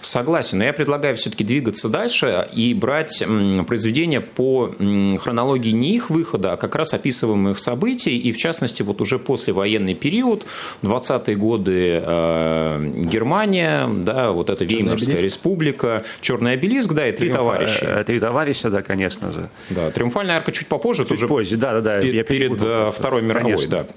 Согласен, 0.02 0.60
но 0.60 0.66
я 0.66 0.74
предлагаю 0.74 1.16
все-таки 1.18 1.44
двигаться 1.44 1.90
дальше 1.90 2.48
и 2.54 2.74
брать 2.74 3.24
произведения 3.68 4.22
по 4.22 4.74
хронологии 5.20 5.72
не 5.72 5.96
их 5.96 6.10
выхода, 6.10 6.54
а 6.54 6.58
как 6.58 6.76
раз 6.76 6.94
описываемых 6.94 7.60
событий, 7.60 8.18
и 8.18 8.32
в 8.32 8.38
частности, 8.38 8.82
вот 8.82 9.02
уже 9.02 9.20
послевоенный 9.20 9.96
период, 9.96 10.46
20-е 10.84 11.36
годы 11.36 12.02
э, 12.04 12.92
Германия, 13.06 13.88
да, 13.88 14.32
вот 14.32 14.50
эта 14.50 14.66
Веймарская 14.66 15.22
республика, 15.22 16.04
Черный 16.22 16.54
обелиск, 16.54 16.94
да, 16.94 17.08
и 17.08 17.12
три 17.12 17.30
Триумф... 17.30 17.38
товарища. 17.38 17.86
Э, 17.86 18.04
три 18.04 18.20
товарища, 18.20 18.70
да, 18.70 18.82
конечно 18.82 19.32
же. 19.32 19.50
Да, 19.70 19.92
Триумфальная 19.92 20.38
арка 20.38 20.52
чуть 20.52 20.68
попозже, 20.68 21.04
чуть 21.04 21.14
уже 21.14 21.28
позже, 21.28 21.58
да, 21.58 21.74
да, 21.74 21.82
да, 21.82 22.00
я 22.00 22.24
перед 22.24 22.64
э, 22.64 22.90
Второй 22.96 23.22
мировой, 23.22 23.54
конечно. 23.54 23.70
да. 23.70 23.88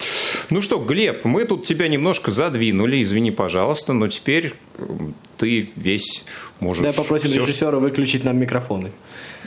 Ну 0.50 0.62
что, 0.62 0.78
Глеб, 0.78 1.24
мы 1.24 1.44
тут 1.44 1.64
тебя 1.64 1.88
немножко 1.88 2.30
задвинули, 2.30 3.02
извини, 3.02 3.30
пожалуйста, 3.30 3.92
но 3.92 4.08
теперь 4.08 4.54
ты 5.36 5.70
весь 5.90 6.24
можешь... 6.60 6.82
Да, 6.82 6.92
попросим 6.92 7.28
все, 7.28 7.40
режиссера 7.40 7.78
выключить 7.78 8.24
нам 8.24 8.38
микрофоны. 8.38 8.92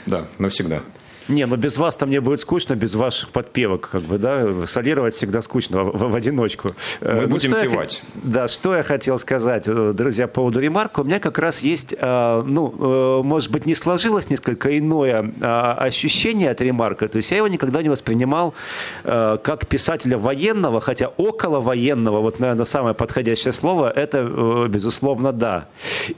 Да, 0.06 0.28
навсегда. 0.38 0.82
Не, 1.28 1.46
ну 1.46 1.56
без 1.56 1.78
вас 1.78 1.96
там 1.96 2.08
мне 2.08 2.20
будет 2.20 2.40
скучно, 2.40 2.74
без 2.74 2.94
ваших 2.94 3.30
подпевок, 3.30 3.88
как 3.92 4.02
бы, 4.02 4.18
да, 4.18 4.66
солировать 4.66 5.14
всегда 5.14 5.40
скучно 5.42 5.82
в, 5.84 6.10
в 6.10 6.14
одиночку. 6.14 6.74
Мы 7.00 7.22
ну, 7.22 7.28
будем 7.28 7.50
кивать. 7.52 8.02
Я, 8.14 8.20
да, 8.22 8.48
что 8.48 8.76
я 8.76 8.82
хотел 8.82 9.18
сказать, 9.18 9.64
э, 9.66 9.92
друзья, 9.94 10.26
по 10.26 10.34
поводу 10.34 10.60
ремарка. 10.60 11.00
У 11.00 11.04
меня 11.04 11.20
как 11.20 11.38
раз 11.38 11.60
есть, 11.60 11.94
э, 11.98 12.42
ну, 12.44 13.22
может 13.22 13.50
быть, 13.50 13.64
не 13.66 13.74
сложилось 13.74 14.28
несколько 14.28 14.78
иное 14.78 15.32
ощущение 15.40 16.50
от 16.50 16.60
ремарка. 16.60 17.08
То 17.08 17.16
есть 17.16 17.30
я 17.30 17.38
его 17.38 17.48
никогда 17.48 17.82
не 17.82 17.88
воспринимал 17.88 18.54
как 19.02 19.66
писателя 19.66 20.18
военного, 20.18 20.80
хотя 20.80 21.08
около 21.08 21.60
военного, 21.60 22.20
вот, 22.20 22.40
наверное, 22.40 22.64
самое 22.64 22.94
подходящее 22.94 23.52
слово, 23.52 23.90
это, 23.90 24.66
безусловно, 24.68 25.32
да. 25.32 25.68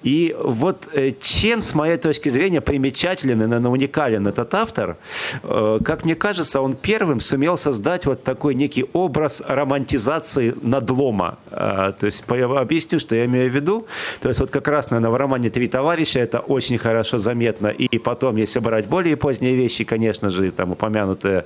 И 0.02 0.36
вот 0.38 0.88
чем, 1.20 1.62
с 1.62 1.75
моей 1.75 1.96
точки 1.96 2.28
зрения, 2.28 2.60
примечателен 2.60 3.42
и, 3.42 3.46
наверное, 3.46 3.70
уникален 3.70 4.26
этот 4.26 4.54
автор, 4.54 4.95
Э, 5.42 5.78
как 5.84 6.04
мне 6.04 6.14
кажется, 6.14 6.60
он 6.60 6.74
первым 6.74 7.20
сумел 7.20 7.56
создать 7.56 8.06
вот 8.06 8.22
такой 8.24 8.54
некий 8.54 8.84
образ 8.92 9.42
романтизации 9.46 10.54
надлома. 10.62 11.38
Э, 11.50 11.92
то 11.98 12.06
есть 12.06 12.24
я 12.30 12.46
объясню, 12.46 12.98
что 12.98 13.16
я 13.16 13.24
имею 13.24 13.50
в 13.50 13.54
виду. 13.54 13.86
То 14.20 14.28
есть 14.28 14.40
вот 14.40 14.50
как 14.50 14.68
раз, 14.68 14.90
наверное, 14.90 15.10
в 15.10 15.16
романе 15.16 15.50
«Три 15.50 15.66
товарища» 15.66 16.20
это 16.20 16.40
очень 16.40 16.78
хорошо 16.78 17.18
заметно. 17.18 17.68
И 17.68 17.98
потом, 17.98 18.36
если 18.36 18.58
брать 18.60 18.86
более 18.86 19.16
поздние 19.16 19.54
вещи, 19.54 19.84
конечно 19.84 20.30
же, 20.30 20.50
там 20.50 20.72
упомянутые 20.72 21.44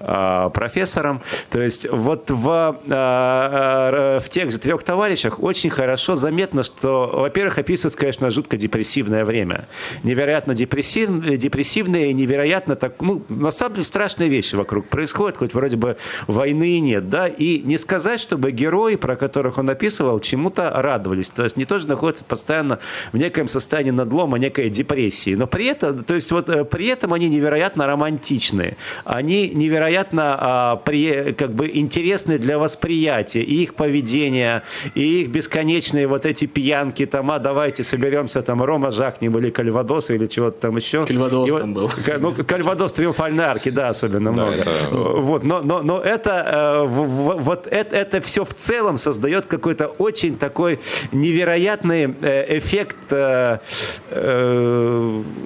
э, 0.00 0.50
профессором, 0.52 1.22
то 1.50 1.60
есть 1.60 1.88
вот 1.90 2.30
в, 2.30 2.78
в 2.86 4.28
тех 4.28 4.50
же 4.50 4.58
«Трех 4.58 4.82
товарищах» 4.82 5.40
очень 5.42 5.70
хорошо 5.70 6.16
заметно, 6.16 6.62
что, 6.62 7.10
во-первых, 7.12 7.58
описывается, 7.58 7.98
конечно, 7.98 8.30
жутко 8.30 8.56
депрессивное 8.56 9.24
время. 9.24 9.66
Невероятно 10.02 10.54
депрессив, 10.54 11.08
депрессивное 11.38 12.06
и 12.06 12.12
невероятно 12.12 12.76
так 12.76 12.87
так, 12.88 13.02
ну, 13.02 13.22
на 13.28 13.50
самом 13.50 13.74
деле 13.74 13.84
страшные 13.84 14.28
вещи 14.28 14.54
вокруг 14.54 14.86
происходят, 14.86 15.36
хоть 15.36 15.54
вроде 15.54 15.76
бы 15.76 15.96
войны 16.26 16.80
нет, 16.80 17.08
да, 17.08 17.28
и 17.28 17.60
не 17.60 17.76
сказать, 17.78 18.20
чтобы 18.20 18.50
герои, 18.50 18.96
про 18.96 19.16
которых 19.16 19.58
он 19.58 19.68
описывал, 19.68 20.20
чему-то 20.20 20.70
радовались. 20.74 21.30
То 21.30 21.44
есть 21.44 21.56
они 21.56 21.66
тоже 21.66 21.86
находятся 21.86 22.24
постоянно 22.24 22.78
в 23.12 23.18
некоем 23.18 23.48
состоянии 23.48 23.90
надлома, 23.90 24.38
некой 24.38 24.70
депрессии. 24.70 25.34
Но 25.34 25.46
при 25.46 25.66
этом, 25.66 26.02
то 26.04 26.14
есть 26.14 26.32
вот 26.32 26.48
э, 26.48 26.64
при 26.64 26.86
этом 26.86 27.12
они 27.12 27.28
невероятно 27.28 27.86
романтичные. 27.86 28.76
Они 29.04 29.50
невероятно 29.50 30.36
а, 30.38 30.76
при, 30.76 31.32
как 31.32 31.52
бы 31.52 31.70
интересны 31.72 32.38
для 32.38 32.58
восприятия. 32.58 33.42
И 33.42 33.62
их 33.62 33.74
поведение, 33.74 34.62
и 34.94 35.22
их 35.22 35.28
бесконечные 35.28 36.06
вот 36.06 36.24
эти 36.24 36.46
пьянки, 36.46 37.04
там, 37.06 37.30
а 37.30 37.38
давайте 37.38 37.84
соберемся, 37.84 38.42
там, 38.42 38.62
Рома 38.62 38.90
жахнем 38.90 39.36
или 39.38 39.50
Кальвадос 39.50 40.10
или 40.10 40.26
чего-то 40.26 40.60
там 40.60 40.76
еще. 40.76 41.04
Кальвадос 41.04 41.48
и, 41.48 41.52
там 41.52 41.74
был. 41.74 41.90
Ну, 42.18 42.32
Кальвадос 42.32 42.77
городов 42.78 42.90
с 42.90 42.92
триумфальной 42.92 43.44
арки, 43.44 43.70
да, 43.70 43.88
особенно 43.88 44.32
много. 44.32 44.52
Это... 44.52 44.70
Вот, 44.90 45.42
но, 45.42 45.60
но, 45.60 45.82
но 45.82 46.00
это, 46.00 46.84
вот 46.86 47.66
это, 47.66 47.96
это 47.96 48.20
все 48.20 48.44
в 48.44 48.54
целом 48.54 48.98
создает 48.98 49.46
какой-то 49.46 49.88
очень 49.98 50.38
такой 50.38 50.78
невероятный 51.12 52.06
эффект 52.06 52.96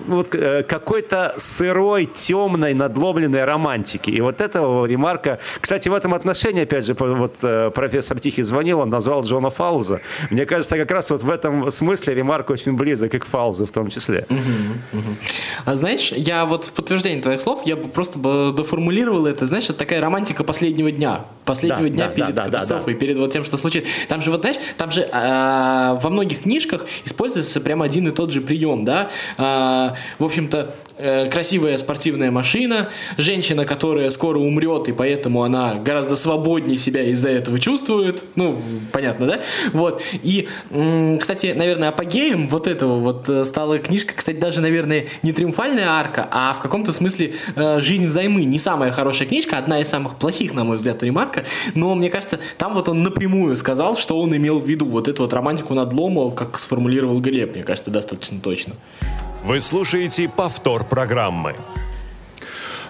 вот, 0.07 0.29
какой-то 0.69 1.35
сырой, 1.39 2.07
темной, 2.07 2.75
надломленной 2.75 3.45
романтики. 3.45 4.11
И 4.11 4.21
вот 4.21 4.41
этого 4.41 4.87
ремарка... 4.87 5.39
Кстати, 5.61 5.89
в 5.89 5.95
этом 5.95 6.15
отношении, 6.15 6.63
опять 6.63 6.85
же, 6.87 6.95
вот 6.95 7.39
профессор 7.75 8.19
Тихий 8.21 8.43
звонил, 8.43 8.81
он 8.81 8.91
назвал 8.91 9.23
Джона 9.25 9.51
Фауза. 9.51 10.01
Мне 10.31 10.45
кажется, 10.47 10.77
как 10.77 10.91
раз 10.91 11.11
вот 11.11 11.23
в 11.23 11.31
этом 11.31 11.71
смысле 11.71 12.15
ремарк 12.15 12.51
очень 12.51 12.75
близок 12.75 13.15
и 13.15 13.19
к 13.19 13.25
Фаузу 13.25 13.65
в 13.65 13.71
том 13.71 13.89
числе. 13.89 14.27
А 15.65 15.77
знаешь, 15.77 16.13
я 16.13 16.45
вот 16.45 16.65
в 16.65 16.73
подтверждение 16.73 17.22
твоих 17.23 17.41
слов, 17.41 17.63
я 17.65 17.77
бы 17.77 17.89
просто 17.89 18.19
бы 18.19 18.53
доформулировал 18.55 19.27
это, 19.27 19.47
знаешь, 19.47 19.65
это 19.65 19.75
такая 19.75 20.01
романтика 20.01 20.45
последнего 20.45 20.91
дня. 20.91 21.25
Последнего 21.45 21.89
да, 21.89 21.89
дня 21.89 22.09
да, 22.09 22.15
перед 22.15 22.35
да, 22.35 22.45
катастрофой, 22.45 22.95
да, 22.95 23.01
да. 23.01 23.07
перед 23.07 23.19
вот 23.19 23.33
тем, 23.33 23.45
что 23.45 23.57
случится. 23.57 23.91
Там 24.09 24.23
же, 24.23 24.31
вот 24.31 24.41
знаешь, 24.41 24.57
там 24.77 24.91
же 24.91 25.03
э, 25.03 25.99
во 26.01 26.11
многих 26.11 26.43
книжках 26.43 26.87
используется 27.05 27.61
прямо 27.61 27.85
один 27.85 28.09
и 28.09 28.11
тот 28.11 28.31
же 28.33 28.41
прием, 28.41 28.85
да. 28.85 29.11
Э, 29.39 29.97
в 30.19 30.25
общем-то, 30.25 30.75
э, 30.99 31.29
красивая 31.31 31.79
спортивная 31.79 32.31
машина, 32.31 32.91
женщина, 33.17 33.65
которая 33.65 34.11
скоро 34.11 34.39
умрет, 34.39 34.89
и 34.89 34.93
поэтому 34.93 35.43
она 35.43 35.75
гораздо 35.75 36.17
свободнее 36.17 36.79
себя 36.79 37.03
из-за 37.05 37.31
этого 37.31 37.59
чувствует. 37.59 38.23
Ну, 38.35 38.61
понятно, 38.93 39.27
да? 39.27 39.41
Вот. 39.73 40.03
И, 40.23 40.49
кстати, 41.21 41.55
наверное, 41.57 41.89
апогеем 41.89 42.49
вот 42.49 42.67
этого 42.67 42.99
вот 42.99 43.29
э, 43.29 43.45
стала 43.45 43.79
книжка, 43.79 44.15
кстати, 44.17 44.37
даже, 44.37 44.61
наверное, 44.61 45.07
не 45.23 45.33
«Триумфальная 45.33 45.89
арка», 45.89 46.29
а 46.31 46.55
в 46.55 46.61
каком-то 46.61 46.93
смысле 46.93 47.12
э, 47.21 47.81
«Жизнь 47.81 48.07
взаймы». 48.07 48.45
Не 48.45 48.59
самая 48.59 48.93
хорошая 48.93 49.29
книжка, 49.29 49.59
одна 49.59 49.81
из 49.81 49.89
самых 49.89 50.17
плохих, 50.17 50.55
на 50.55 50.65
мой 50.65 50.77
взгляд, 50.77 51.03
ремарка, 51.03 51.45
но 51.75 51.95
мне 51.95 52.11
кажется, 52.11 52.39
там 52.59 52.75
вот 52.75 52.89
он 52.89 53.03
напрямую 53.03 53.57
сказал, 53.57 53.97
что 53.97 54.21
он 54.21 54.37
имел 54.37 54.59
в 54.59 54.69
виду 54.69 54.87
вот 54.87 55.09
эту 55.09 55.23
вот 55.23 55.33
романтику 55.33 55.75
надлома, 55.75 56.31
как 56.31 56.59
сформулировал 56.59 57.21
Глеб, 57.21 57.55
мне 57.55 57.63
кажется, 57.63 57.91
достаточно 57.91 58.41
точно. 58.41 58.75
Вы 59.45 59.61
слушаете 59.61 60.29
повтор 60.29 60.85
программы. 60.85 61.57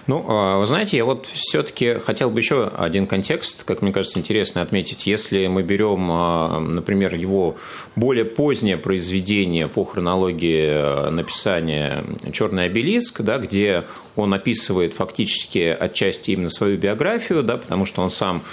Ну, 0.05 0.25
а, 0.27 0.59
вы 0.59 0.67
знаете, 0.67 0.97
я 0.97 1.05
вот 1.05 1.27
все-таки 1.27 1.93
хотел 1.93 2.29
бы 2.29 2.39
еще 2.39 2.67
один 2.67 3.07
контекст, 3.07 3.63
как 3.63 3.81
мне 3.81 3.93
кажется, 3.93 4.19
интересно 4.19 4.61
отметить. 4.61 5.07
Если 5.07 5.47
мы 5.47 5.63
берем, 5.63 6.07
а, 6.11 6.59
например, 6.59 7.15
его 7.15 7.55
более 7.95 8.25
позднее 8.25 8.77
произведение 8.77 9.69
по 9.69 9.85
хронологии 9.85 10.67
а, 10.69 11.09
написания 11.09 12.03
«Черный 12.33 12.65
обелиск», 12.65 13.21
да, 13.21 13.37
где 13.37 13.85
он 14.17 14.33
описывает 14.33 14.93
фактически 14.93 15.75
отчасти 15.79 16.31
именно 16.31 16.49
свою 16.49 16.77
биографию, 16.77 17.41
да, 17.41 17.55
потому 17.55 17.85
что 17.85 18.01
он 18.01 18.09
сам 18.09 18.43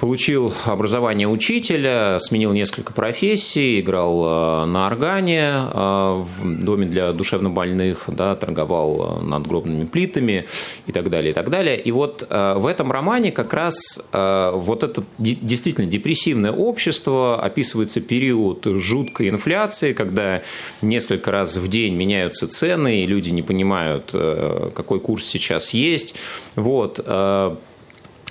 Получил 0.00 0.54
образование 0.64 1.28
учителя, 1.28 2.18
сменил 2.20 2.54
несколько 2.54 2.94
профессий, 2.94 3.80
играл 3.80 4.62
э, 4.62 4.64
на 4.64 4.86
органе 4.86 5.52
э, 5.52 6.24
в 6.38 6.64
доме 6.64 6.86
для 6.86 7.12
душевнобольных, 7.12 8.04
да, 8.08 8.34
торговал 8.34 9.18
э, 9.20 9.22
надгробными 9.22 9.84
плитами 9.84 10.46
и 10.86 10.92
так 10.92 11.10
далее, 11.10 11.32
и 11.32 11.34
так 11.34 11.50
далее. 11.50 11.78
И 11.78 11.92
вот 11.92 12.26
в 12.30 12.66
этом 12.66 12.90
романе 12.90 13.30
как 13.30 13.52
раз 13.52 14.08
вот 14.12 14.82
это 14.82 15.02
действительно 15.18 15.86
депрессивное 15.86 16.52
общество, 16.52 17.38
описывается 17.38 18.00
период 18.00 18.64
жуткой 18.64 19.28
инфляции, 19.28 19.92
когда 19.92 20.40
несколько 20.80 21.30
раз 21.30 21.56
в 21.56 21.68
день 21.68 21.94
меняются 21.94 22.48
цены, 22.48 23.02
и 23.02 23.06
люди 23.06 23.30
не 23.30 23.42
понимают, 23.42 24.12
какой 24.74 25.00
курс 25.00 25.26
сейчас 25.26 25.74
есть. 25.74 26.14
Вот 26.56 27.00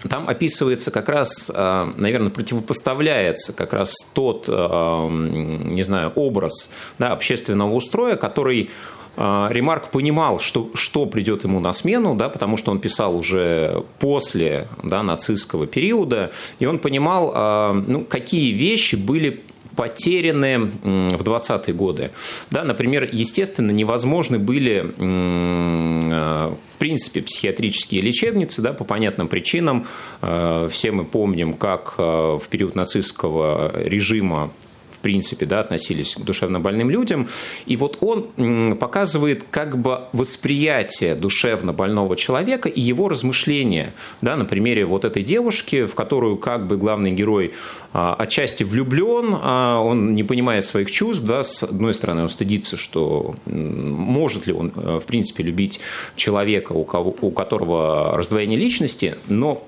там 0.07 0.29
описывается 0.29 0.91
как 0.91 1.09
раз, 1.09 1.51
э, 1.53 1.91
наверное, 1.97 2.29
противопоставляется 2.29 3.53
как 3.53 3.73
раз 3.73 3.95
тот, 4.13 4.45
э, 4.47 5.07
не 5.09 5.83
знаю, 5.83 6.11
образ 6.15 6.71
да, 6.99 7.11
общественного 7.11 7.73
устроя, 7.73 8.15
который 8.15 8.69
э, 9.17 9.47
Ремарк 9.49 9.89
понимал, 9.89 10.39
что, 10.39 10.69
что 10.73 11.05
придет 11.05 11.43
ему 11.43 11.59
на 11.59 11.73
смену, 11.73 12.15
да, 12.15 12.29
потому 12.29 12.55
что 12.55 12.71
он 12.71 12.79
писал 12.79 13.17
уже 13.17 13.83
после 13.99 14.69
да, 14.83 15.03
нацистского 15.03 15.67
периода, 15.67 16.31
и 16.59 16.65
он 16.65 16.79
понимал, 16.79 17.73
ну, 17.73 18.05
какие 18.05 18.53
вещи 18.53 18.95
были 18.95 19.43
потеряны 19.79 20.57
в 20.83 21.23
20-е 21.23 21.73
годы. 21.73 22.11
Да, 22.51 22.65
например, 22.65 23.07
естественно, 23.09 23.71
невозможны 23.71 24.37
были 24.37 24.93
э, 24.97 26.53
в 26.73 26.77
принципе 26.77 27.21
психиатрические 27.21 28.01
лечебницы 28.01 28.61
да, 28.61 28.73
по 28.73 28.83
понятным 28.83 29.29
причинам. 29.29 29.87
Э, 30.21 30.67
все 30.69 30.91
мы 30.91 31.05
помним, 31.05 31.53
как 31.53 31.95
э, 31.97 32.01
в 32.01 32.43
период 32.49 32.75
нацистского 32.75 33.71
режима 33.81 34.51
в 34.99 35.01
принципе, 35.01 35.45
да, 35.45 35.61
относились 35.61 36.15
к 36.15 36.21
душевно 36.21 36.59
больным 36.59 36.89
людям. 36.89 37.29
И 37.65 37.77
вот 37.77 37.97
он 38.01 38.75
показывает 38.75 39.45
как 39.49 39.77
бы 39.77 40.01
восприятие 40.11 41.15
душевно 41.15 41.71
больного 41.71 42.17
человека 42.17 42.67
и 42.67 42.81
его 42.81 43.07
размышления. 43.07 43.93
Да, 44.21 44.35
на 44.35 44.43
примере 44.43 44.85
вот 44.85 45.05
этой 45.05 45.23
девушки, 45.23 45.85
в 45.85 45.95
которую 45.95 46.35
как 46.35 46.67
бы 46.67 46.75
главный 46.75 47.11
герой 47.11 47.53
а, 47.93 48.13
отчасти 48.13 48.63
влюблен, 48.63 49.37
а 49.41 49.79
он 49.79 50.13
не 50.13 50.23
понимает 50.23 50.65
своих 50.65 50.91
чувств, 50.91 51.25
да, 51.25 51.43
с 51.43 51.63
одной 51.63 51.93
стороны, 51.93 52.23
он 52.23 52.29
стыдится, 52.29 52.75
что 52.75 53.35
может 53.45 54.47
ли 54.47 54.53
он, 54.53 54.73
э, 54.75 54.99
в 55.01 55.05
принципе, 55.05 55.43
любить 55.43 55.79
человека, 56.17 56.73
у, 56.73 56.83
кого, 56.83 57.15
у 57.21 57.31
которого 57.31 58.17
раздвоение 58.17 58.59
личности, 58.59 59.15
но 59.27 59.63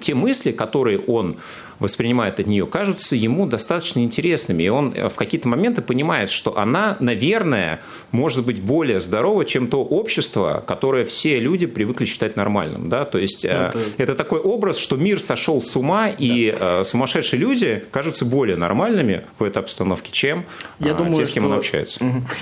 те 0.00 0.14
мысли, 0.14 0.52
которые 0.52 1.00
он 1.00 1.36
воспринимает 1.78 2.40
от 2.40 2.46
нее, 2.46 2.66
кажутся 2.66 3.16
ему 3.16 3.46
достаточно 3.46 4.00
интересными. 4.00 4.62
И 4.62 4.68
он 4.76 4.92
э, 4.94 5.08
в 5.08 5.14
какие-то 5.14 5.48
моменты 5.48 5.82
понимает, 5.82 6.30
что 6.30 6.58
она, 6.58 6.96
наверное, 7.00 7.80
может 8.12 8.44
быть 8.44 8.60
более 8.60 9.00
здорова, 9.00 9.44
чем 9.44 9.68
то 9.68 9.82
общество, 9.82 10.62
которое 10.66 11.04
все 11.04 11.40
люди 11.40 11.66
привыкли 11.66 12.04
считать 12.04 12.36
нормальным. 12.36 12.88
Да? 12.88 13.04
То 13.04 13.18
есть 13.18 13.44
э, 13.44 13.48
это... 13.48 13.80
это 13.98 14.14
такой 14.14 14.40
образ, 14.40 14.78
что 14.78 14.96
мир 14.96 15.20
сошел 15.20 15.60
с 15.60 15.74
ума, 15.76 16.06
да. 16.06 16.14
и 16.18 16.54
э, 16.58 16.84
сумасшедшие 16.84 17.40
люди 17.40 17.84
кажутся 17.90 18.24
более 18.24 18.56
нормальными 18.56 19.24
в 19.38 19.44
этой 19.44 19.58
обстановке, 19.62 20.12
чем 20.12 20.44
Я 20.78 20.94
думаю, 20.94 21.14
те, 21.14 21.26
с 21.26 21.30
кем 21.30 21.44
что... 21.44 21.52
он 21.52 21.58
общается. 21.58 22.00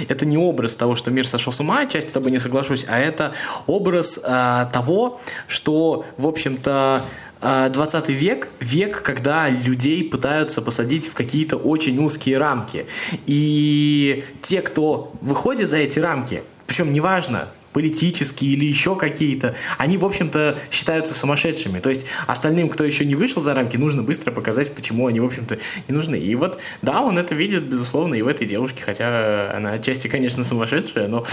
Это 0.08 0.26
не 0.26 0.36
образ 0.36 0.74
того, 0.74 0.96
что 0.96 1.10
мир 1.10 1.26
сошел 1.26 1.52
с 1.52 1.60
ума, 1.60 1.86
часть 1.86 2.10
с 2.10 2.12
тобой 2.12 2.30
не 2.30 2.38
соглашусь, 2.38 2.84
а 2.88 2.98
это 2.98 3.32
образ 3.66 4.18
э, 4.22 4.66
того, 4.72 5.20
что, 5.46 6.04
в 6.16 6.26
общем-то, 6.26 7.02
20 7.44 8.08
век– 8.08 8.48
век, 8.60 9.02
когда 9.02 9.48
людей 9.50 10.02
пытаются 10.08 10.62
посадить 10.62 11.08
в 11.08 11.12
какие-то 11.12 11.56
очень 11.56 11.98
узкие 11.98 12.38
рамки. 12.38 12.86
И 13.26 14.24
те, 14.40 14.62
кто 14.62 15.12
выходит 15.20 15.68
за 15.68 15.76
эти 15.76 15.98
рамки, 15.98 16.42
причем 16.66 16.92
неважно, 16.92 17.48
политические 17.74 18.52
или 18.52 18.64
еще 18.64 18.94
какие-то, 18.94 19.56
они, 19.78 19.98
в 19.98 20.04
общем-то, 20.04 20.58
считаются 20.70 21.12
сумасшедшими. 21.12 21.80
То 21.80 21.90
есть 21.90 22.06
остальным, 22.28 22.68
кто 22.68 22.84
еще 22.84 23.04
не 23.04 23.16
вышел 23.16 23.42
за 23.42 23.52
рамки, 23.52 23.76
нужно 23.76 24.04
быстро 24.04 24.30
показать, 24.30 24.72
почему 24.72 25.08
они, 25.08 25.18
в 25.18 25.24
общем-то, 25.24 25.58
не 25.88 25.94
нужны. 25.94 26.14
И 26.14 26.34
вот, 26.36 26.60
да, 26.82 27.02
он 27.02 27.18
это 27.18 27.34
видит, 27.34 27.64
безусловно, 27.64 28.14
и 28.14 28.22
в 28.22 28.28
этой 28.28 28.46
девушке, 28.46 28.84
хотя 28.84 29.52
она 29.56 29.72
отчасти, 29.72 30.06
конечно, 30.06 30.44
сумасшедшая, 30.44 31.08
но, 31.08 31.26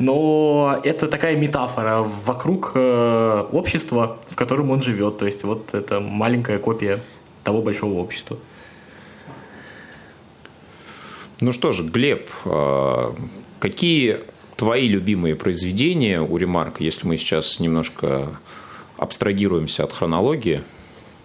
но 0.00 0.80
это 0.82 1.06
такая 1.06 1.36
метафора 1.36 2.00
вокруг 2.00 2.72
э, 2.74 3.46
общества, 3.52 4.18
в 4.28 4.34
котором 4.34 4.72
он 4.72 4.82
живет. 4.82 5.18
То 5.18 5.26
есть 5.26 5.44
вот 5.44 5.74
это 5.74 6.00
маленькая 6.00 6.58
копия 6.58 7.00
того 7.44 7.62
большого 7.62 8.00
общества. 8.00 8.36
Ну 11.40 11.52
что 11.52 11.70
же, 11.70 11.84
Глеб, 11.84 12.30
э, 12.46 13.14
какие 13.60 14.33
твои 14.56 14.88
любимые 14.88 15.34
произведения 15.36 16.20
у 16.20 16.36
Ремарка, 16.36 16.82
если 16.84 17.06
мы 17.06 17.16
сейчас 17.16 17.60
немножко 17.60 18.38
абстрагируемся 18.96 19.84
от 19.84 19.92
хронологии? 19.92 20.62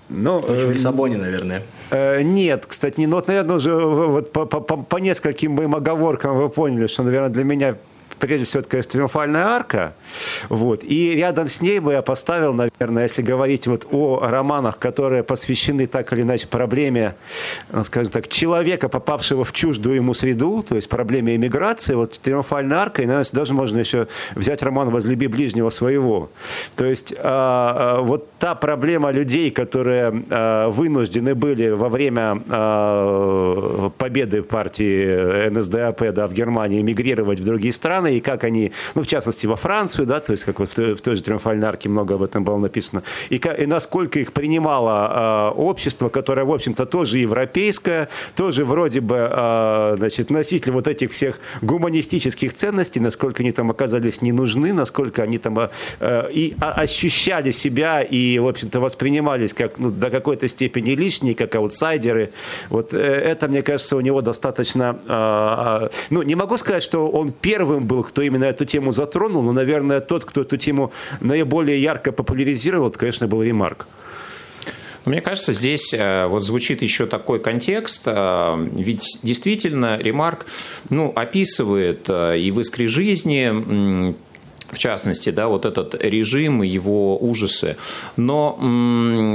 Ну, 0.09 0.41
Тоже 0.41 0.67
в 0.67 0.71
э, 0.71 0.73
Лиссабоне, 0.73 1.17
наверное. 1.17 1.63
Э, 1.91 2.21
нет, 2.23 2.65
кстати, 2.65 2.99
не, 2.99 3.05
ну, 3.05 3.17
вот, 3.17 3.27
наверное, 3.27 3.57
уже 3.57 3.75
вот 3.75 4.31
по, 4.31 4.45
по, 4.45 4.59
по 4.59 4.97
нескольким 4.97 5.51
моим 5.51 5.75
оговоркам 5.75 6.35
вы 6.35 6.49
поняли, 6.49 6.87
что, 6.87 7.03
наверное, 7.03 7.29
для 7.29 7.43
меня 7.43 7.75
прежде 8.19 8.45
всего, 8.45 8.59
это, 8.61 8.69
конечно, 8.69 8.91
триумфальная 8.91 9.45
арка. 9.45 9.93
Вот. 10.49 10.83
И 10.83 11.15
рядом 11.15 11.47
с 11.47 11.61
ней 11.61 11.79
бы 11.79 11.93
я 11.93 12.01
поставил, 12.01 12.53
наверное, 12.53 13.03
если 13.03 13.21
говорить 13.21 13.67
вот 13.67 13.87
о 13.91 14.19
романах, 14.21 14.77
которые 14.79 15.23
посвящены 15.23 15.87
так 15.87 16.11
или 16.13 16.21
иначе 16.21 16.47
проблеме, 16.47 17.15
э, 17.71 17.83
скажем 17.83 18.11
так, 18.11 18.27
человека, 18.27 18.89
попавшего 18.89 19.43
в 19.43 19.53
чуждую 19.53 19.95
ему 19.95 20.13
среду, 20.13 20.63
то 20.67 20.75
есть 20.75 20.89
проблеме 20.89 21.35
иммиграции, 21.35 21.95
вот 21.95 22.19
триумфальная 22.19 22.77
арка, 22.77 23.01
и, 23.01 23.05
наверное, 23.05 23.29
даже 23.31 23.53
можно 23.53 23.79
еще 23.79 24.07
взять 24.35 24.61
роман 24.63 24.89
«Возлюби 24.89 25.27
ближнего 25.27 25.69
своего». 25.69 26.29
То 26.75 26.85
есть 26.85 27.13
а, 27.17 27.97
а, 27.99 28.01
вот 28.01 28.29
та 28.39 28.55
проблема 28.55 29.11
людей, 29.11 29.51
которые 29.51 30.23
а, 30.29 30.69
вынуждены 30.69 31.35
были 31.35 31.69
во 31.69 31.89
время 31.89 32.39
победы 33.97 34.41
партии 34.43 35.49
НСДАП 35.49 36.13
да, 36.13 36.27
в 36.27 36.33
Германии 36.33 36.81
эмигрировать 36.81 37.39
в 37.39 37.43
другие 37.43 37.73
страны, 37.73 38.08
страны, 38.09 38.17
и 38.17 38.21
как 38.21 38.43
они, 38.43 38.71
ну, 38.95 39.01
в 39.01 39.07
частности, 39.07 39.47
во 39.47 39.55
Францию, 39.55 40.05
да, 40.05 40.19
то 40.19 40.31
есть 40.31 40.43
как 40.43 40.59
вот 40.59 40.69
в, 40.69 40.95
в 40.95 41.01
той 41.01 41.15
же 41.15 41.21
«Триумфальной 41.21 41.67
арке» 41.67 41.89
много 41.89 42.15
об 42.15 42.23
этом 42.23 42.43
было 42.43 42.57
написано, 42.57 43.03
и, 43.29 43.35
и 43.35 43.65
насколько 43.65 44.19
их 44.19 44.33
принимало 44.33 45.51
э, 45.55 45.59
общество, 45.59 46.09
которое, 46.09 46.45
в 46.45 46.51
общем-то, 46.51 46.85
тоже 46.85 47.19
европейское, 47.19 48.09
тоже 48.35 48.65
вроде 48.65 49.01
бы, 49.01 49.29
э, 49.31 49.95
значит, 49.97 50.29
носитель 50.29 50.71
вот 50.71 50.87
этих 50.87 51.11
всех 51.11 51.39
гуманистических 51.61 52.53
ценностей, 52.53 52.99
насколько 52.99 53.43
они 53.43 53.51
там 53.51 53.69
оказались 53.69 54.21
не 54.21 54.31
нужны, 54.31 54.73
насколько 54.73 55.23
они 55.23 55.37
там 55.37 55.59
э, 55.99 56.31
и 56.31 56.55
ощущали 56.59 57.51
себя 57.51 58.01
и, 58.01 58.39
в 58.39 58.47
общем-то, 58.47 58.79
воспринимались 58.79 59.53
как, 59.53 59.79
ну, 59.79 59.91
до 59.91 60.09
какой-то 60.09 60.47
степени 60.47 60.91
лишние, 60.91 61.35
как 61.35 61.55
аутсайдеры. 61.55 62.29
Вот 62.69 62.93
э, 62.93 62.97
это, 62.97 63.47
мне 63.47 63.61
кажется, 63.61 63.95
у 63.95 64.01
него 64.01 64.21
достаточно... 64.21 64.99
Э, 65.07 65.89
ну, 66.09 66.23
не 66.23 66.35
могу 66.35 66.57
сказать, 66.57 66.83
что 66.83 67.09
он 67.09 67.31
первым 67.31 67.85
был, 67.85 67.98
кто 68.03 68.21
именно 68.21 68.45
эту 68.45 68.65
тему 68.65 68.91
затронул, 68.91 69.43
но, 69.43 69.51
наверное, 69.51 69.99
тот, 69.99 70.25
кто 70.25 70.41
эту 70.41 70.57
тему 70.57 70.91
наиболее 71.19 71.81
ярко 71.81 72.11
популяризировал, 72.11 72.89
это, 72.89 72.99
конечно, 72.99 73.27
был 73.27 73.43
Ремарк. 73.43 73.87
Мне 75.05 75.21
кажется, 75.21 75.53
здесь 75.53 75.93
э, 75.93 76.27
вот 76.27 76.43
звучит 76.43 76.81
еще 76.81 77.05
такой 77.05 77.39
контекст, 77.39 78.03
э, 78.05 78.67
ведь 78.77 79.19
действительно 79.23 79.97
Ремарк 79.97 80.45
ну, 80.89 81.11
описывает 81.15 82.05
э, 82.09 82.37
и 82.37 82.51
в 82.51 82.59
«Искре 82.59 82.87
жизни» 82.87 84.15
в 84.71 84.77
частности, 84.77 85.31
да, 85.31 85.47
вот 85.47 85.65
этот 85.65 85.95
режим 85.95 86.61
и 86.61 86.67
его 86.67 87.17
ужасы. 87.17 87.75
Но 88.17 88.55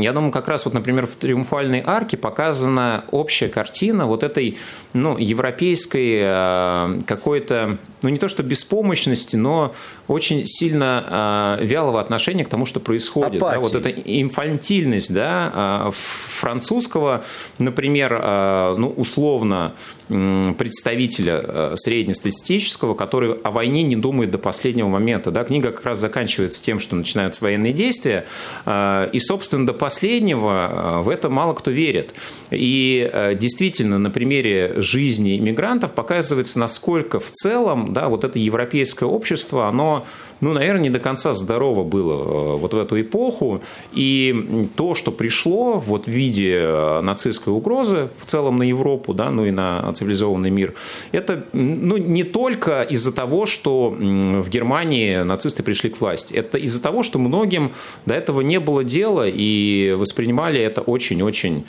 я 0.00 0.12
думаю, 0.12 0.30
как 0.30 0.46
раз 0.46 0.64
вот, 0.64 0.74
например, 0.74 1.08
в 1.08 1.16
«Триумфальной 1.16 1.82
арке» 1.84 2.16
показана 2.16 3.04
общая 3.10 3.48
картина 3.48 4.06
вот 4.06 4.22
этой 4.22 4.58
ну, 4.92 5.18
европейской 5.18 7.02
какой-то 7.02 7.78
ну 8.04 8.10
не 8.10 8.18
то 8.18 8.28
что 8.28 8.42
беспомощности, 8.42 9.36
но 9.36 9.74
очень 10.08 10.44
сильно 10.44 11.56
э, 11.60 11.64
вялого 11.64 12.00
отношения 12.00 12.44
к 12.44 12.48
тому, 12.48 12.66
что 12.66 12.78
происходит. 12.78 13.40
Да, 13.40 13.58
вот 13.58 13.74
эта 13.74 13.90
инфантильность 13.90 15.12
да, 15.12 15.86
э, 15.88 15.90
французского, 15.92 17.24
например, 17.58 18.20
э, 18.22 18.74
ну, 18.78 18.88
условно 18.88 19.72
представителя 20.08 21.40
э, 21.42 21.72
среднестатистического, 21.76 22.94
который 22.94 23.32
о 23.42 23.50
войне 23.50 23.82
не 23.82 23.96
думает 23.96 24.30
до 24.30 24.38
последнего 24.38 24.88
момента. 24.88 25.30
Да? 25.30 25.44
Книга 25.44 25.70
как 25.70 25.84
раз 25.86 25.98
заканчивается 25.98 26.62
тем, 26.62 26.78
что 26.78 26.94
начинаются 26.94 27.42
военные 27.42 27.72
действия, 27.72 28.26
э, 28.66 29.08
и, 29.12 29.18
собственно, 29.18 29.66
до 29.66 29.72
последнего 29.72 30.98
э, 31.00 31.02
в 31.02 31.08
это 31.08 31.30
мало 31.30 31.54
кто 31.54 31.70
верит. 31.70 32.14
И 32.50 33.34
действительно, 33.36 33.98
на 33.98 34.10
примере 34.10 34.74
жизни 34.76 35.38
иммигрантов 35.38 35.92
показывается, 35.92 36.58
насколько 36.58 37.18
в 37.18 37.30
целом 37.30 37.93
да, 37.94 38.08
вот 38.08 38.24
это 38.24 38.38
европейское 38.38 39.08
общество, 39.08 39.68
оно 39.68 40.06
ну, 40.44 40.52
наверное, 40.52 40.82
не 40.82 40.90
до 40.90 41.00
конца 41.00 41.32
здорово 41.32 41.84
было 41.84 42.12
э, 42.12 42.56
вот 42.58 42.74
в 42.74 42.78
эту 42.78 43.00
эпоху. 43.00 43.62
И 43.92 44.68
то, 44.76 44.94
что 44.94 45.10
пришло 45.10 45.78
вот 45.78 46.04
в 46.04 46.10
виде 46.10 46.58
э, 46.60 47.00
нацистской 47.00 47.52
угрозы 47.52 48.10
в 48.18 48.26
целом 48.26 48.58
на 48.58 48.62
Европу, 48.64 49.14
да, 49.14 49.30
ну 49.30 49.46
и 49.46 49.50
на 49.50 49.90
цивилизованный 49.94 50.50
мир, 50.50 50.74
это 51.12 51.46
ну, 51.54 51.96
не 51.96 52.24
только 52.24 52.82
из-за 52.82 53.12
того, 53.12 53.46
что 53.46 53.88
в 53.88 54.50
Германии 54.50 55.22
нацисты 55.22 55.62
пришли 55.62 55.88
к 55.88 56.00
власти. 56.00 56.34
Это 56.34 56.58
из-за 56.58 56.82
того, 56.82 57.02
что 57.02 57.18
многим 57.18 57.72
до 58.04 58.12
этого 58.12 58.42
не 58.42 58.60
было 58.60 58.84
дела 58.84 59.26
и 59.26 59.96
воспринимали 59.98 60.60
это 60.60 60.82
очень-очень, 60.82 61.64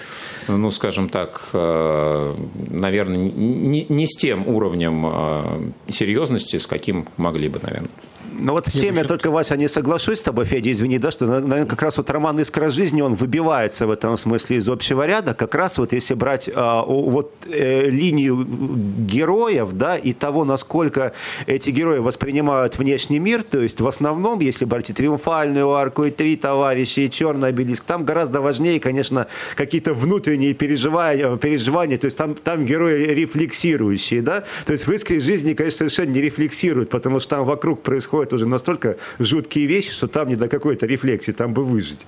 ну, 0.49 0.69
скажем 0.71 1.07
так, 1.07 1.49
э, 1.53 2.35
наверное, 2.69 3.17
не, 3.17 3.85
не 3.87 4.05
с 4.05 4.17
тем 4.17 4.45
уровнем 4.47 5.73
серьезности, 5.87 6.57
с 6.57 6.67
каким 6.67 7.05
могли 7.15 7.47
бы, 7.47 7.59
наверное. 7.63 7.89
Ну 8.37 8.53
вот 8.53 8.67
с 8.67 8.79
чем 8.79 8.95
я 8.95 9.03
только, 9.03 9.31
Вася, 9.31 9.55
не 9.55 9.67
соглашусь 9.67 10.19
с 10.19 10.23
тобой, 10.23 10.45
Федя, 10.45 10.71
извини, 10.71 10.99
да, 10.99 11.11
что, 11.11 11.25
наверное, 11.25 11.65
как 11.65 11.81
раз 11.81 11.97
вот 11.97 12.09
роман 12.09 12.39
«Искра 12.41 12.69
жизни», 12.69 13.01
он 13.01 13.15
выбивается 13.15 13.87
в 13.87 13.91
этом 13.91 14.17
смысле 14.17 14.57
из 14.57 14.67
общего 14.67 15.05
ряда, 15.05 15.33
как 15.33 15.55
раз 15.55 15.77
вот 15.77 15.93
если 15.93 16.13
брать 16.15 16.49
а, 16.53 16.83
вот 16.83 17.31
э, 17.45 17.89
линию 17.89 18.45
героев, 18.45 19.69
да, 19.73 19.97
и 19.97 20.13
того, 20.13 20.43
насколько 20.43 21.13
эти 21.47 21.69
герои 21.69 21.99
воспринимают 21.99 22.77
внешний 22.77 23.19
мир, 23.19 23.43
то 23.43 23.59
есть 23.59 23.79
в 23.79 23.87
основном, 23.87 24.39
если 24.39 24.65
брать 24.65 24.89
и 24.89 24.93
«Триумфальную 24.93 25.71
арку», 25.71 26.03
и 26.03 26.11
«Три 26.11 26.35
товарища», 26.35 27.01
и 27.01 27.09
«Черный 27.09 27.49
обелиск», 27.49 27.85
там 27.85 28.03
гораздо 28.05 28.41
важнее, 28.41 28.79
конечно, 28.79 29.27
какие-то 29.55 29.93
внутренние 29.93 30.53
переживания, 30.53 31.35
переживания 31.37 31.97
то 31.97 32.05
есть 32.05 32.17
там, 32.17 32.35
там 32.35 32.65
герои 32.65 33.13
рефлексирующие, 33.13 34.21
да, 34.21 34.43
то 34.65 34.73
есть 34.73 34.87
в 34.87 34.91
«Искре 34.91 35.19
жизни», 35.19 35.53
конечно, 35.53 35.77
совершенно 35.77 36.11
не 36.11 36.21
рефлексируют, 36.21 36.89
потому 36.89 37.19
что 37.19 37.37
там 37.37 37.45
вокруг 37.45 37.81
происходит 37.81 38.24
происходят 38.25 38.33
уже 38.33 38.45
настолько 38.45 38.97
жуткие 39.19 39.67
вещи, 39.67 39.91
что 39.91 40.07
там 40.07 40.29
не 40.29 40.35
до 40.35 40.47
какой-то 40.47 40.85
рефлексии, 40.85 41.31
там 41.31 41.53
бы 41.53 41.63
выжить. 41.63 42.07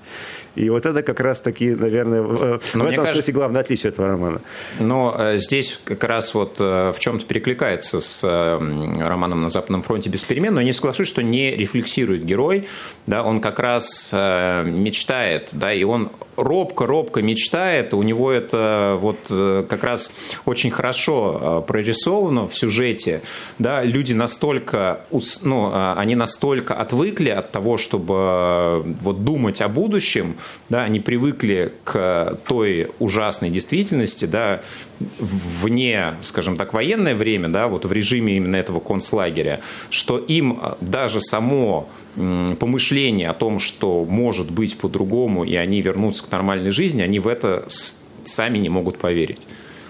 И 0.55 0.69
вот 0.69 0.85
это 0.85 1.03
как 1.03 1.19
раз 1.19 1.41
таки, 1.41 1.75
наверное, 1.75 2.21
в 2.21 2.59
Но 2.75 2.85
этом 2.85 3.05
кажется, 3.05 3.13
смысле 3.13 3.33
главное 3.33 3.61
отличие 3.61 3.91
этого 3.91 4.07
романа. 4.07 4.41
Но 4.79 5.15
э, 5.17 5.37
здесь 5.37 5.79
как 5.83 6.03
раз 6.03 6.33
вот 6.33 6.57
э, 6.59 6.91
в 6.95 6.99
чем-то 6.99 7.25
перекликается 7.25 7.99
с 7.99 8.23
э, 8.23 9.07
романом 9.07 9.41
«На 9.41 9.49
Западном 9.49 9.81
фронте 9.81 10.09
без 10.09 10.23
перемен», 10.23 10.53
но 10.53 10.61
я 10.61 10.65
не 10.65 10.73
соглашусь, 10.73 11.07
что 11.07 11.21
не 11.21 11.55
рефлексирует 11.55 12.25
герой, 12.25 12.67
да, 13.05 13.23
он 13.23 13.41
как 13.41 13.59
раз 13.59 14.11
мечтает, 14.13 15.49
да, 15.51 15.73
и 15.73 15.83
он 15.83 16.09
робко-робко 16.37 17.21
мечтает, 17.21 17.93
у 17.93 18.03
него 18.03 18.31
это 18.31 18.97
вот 19.01 19.17
как 19.67 19.83
раз 19.83 20.13
очень 20.45 20.71
хорошо 20.71 21.63
прорисовано 21.67 22.47
в 22.47 22.55
сюжете, 22.55 23.21
да, 23.59 23.83
люди 23.83 24.13
настолько, 24.13 25.01
ну, 25.43 25.71
они 25.95 26.15
настолько 26.15 26.75
отвыкли 26.75 27.29
от 27.29 27.51
того, 27.51 27.77
чтобы 27.77 28.83
вот 29.01 29.23
думать 29.23 29.61
о 29.61 29.67
будущем, 29.67 30.37
да, 30.69 30.83
они 30.83 30.99
привыкли 30.99 31.73
к 31.83 32.37
той 32.47 32.91
ужасной 32.99 33.49
действительности, 33.49 34.25
да, 34.25 34.61
вне, 35.19 36.15
скажем 36.21 36.57
так, 36.57 36.73
военное 36.73 37.15
время, 37.15 37.49
да, 37.49 37.67
вот 37.67 37.85
в 37.85 37.91
режиме 37.91 38.37
именно 38.37 38.55
этого 38.55 38.79
концлагеря, 38.79 39.59
что 39.89 40.17
им 40.17 40.59
даже 40.81 41.21
само 41.21 41.89
помышление 42.59 43.29
о 43.29 43.33
том, 43.33 43.59
что 43.59 44.03
может 44.03 44.49
быть 44.49 44.75
по-другому, 44.77 45.43
и 45.43 45.55
они 45.55 45.83
вернутся 45.83 46.26
к 46.27 46.31
нормальной 46.31 46.71
жизни, 46.71 47.01
они 47.01 47.19
в 47.19 47.27
это 47.27 47.65
сами 48.25 48.57
не 48.57 48.69
могут 48.69 48.97
поверить. 48.97 49.39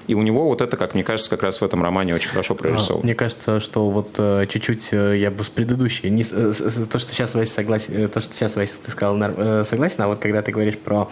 И 0.07 0.13
у 0.13 0.21
него 0.21 0.45
вот 0.45 0.61
это, 0.61 0.77
как 0.77 0.93
мне 0.93 1.03
кажется, 1.03 1.29
как 1.29 1.43
раз 1.43 1.61
в 1.61 1.63
этом 1.63 1.83
романе 1.83 2.15
очень 2.15 2.29
хорошо 2.29 2.53
а, 2.53 2.57
прорисовано. 2.57 3.03
Мне 3.03 3.13
кажется, 3.13 3.59
что 3.59 3.89
вот 3.89 4.15
э, 4.17 4.45
чуть-чуть 4.49 4.89
э, 4.91 5.17
я 5.17 5.31
бы 5.31 5.43
с 5.43 5.49
предыдущей, 5.49 6.09
не, 6.09 6.23
то, 6.23 6.99
что 6.99 7.11
сейчас 7.11 7.35
Вася 7.35 7.53
согласен, 7.53 7.93
э, 7.93 8.07
то, 8.07 8.21
что 8.21 8.33
сейчас 8.33 8.55
Вася 8.55 8.77
ты 8.83 8.91
сказал, 8.91 9.17
согласен, 9.65 10.01
а 10.01 10.07
вот 10.07 10.19
когда 10.19 10.41
ты 10.41 10.51
говоришь 10.51 10.77
про 10.77 11.09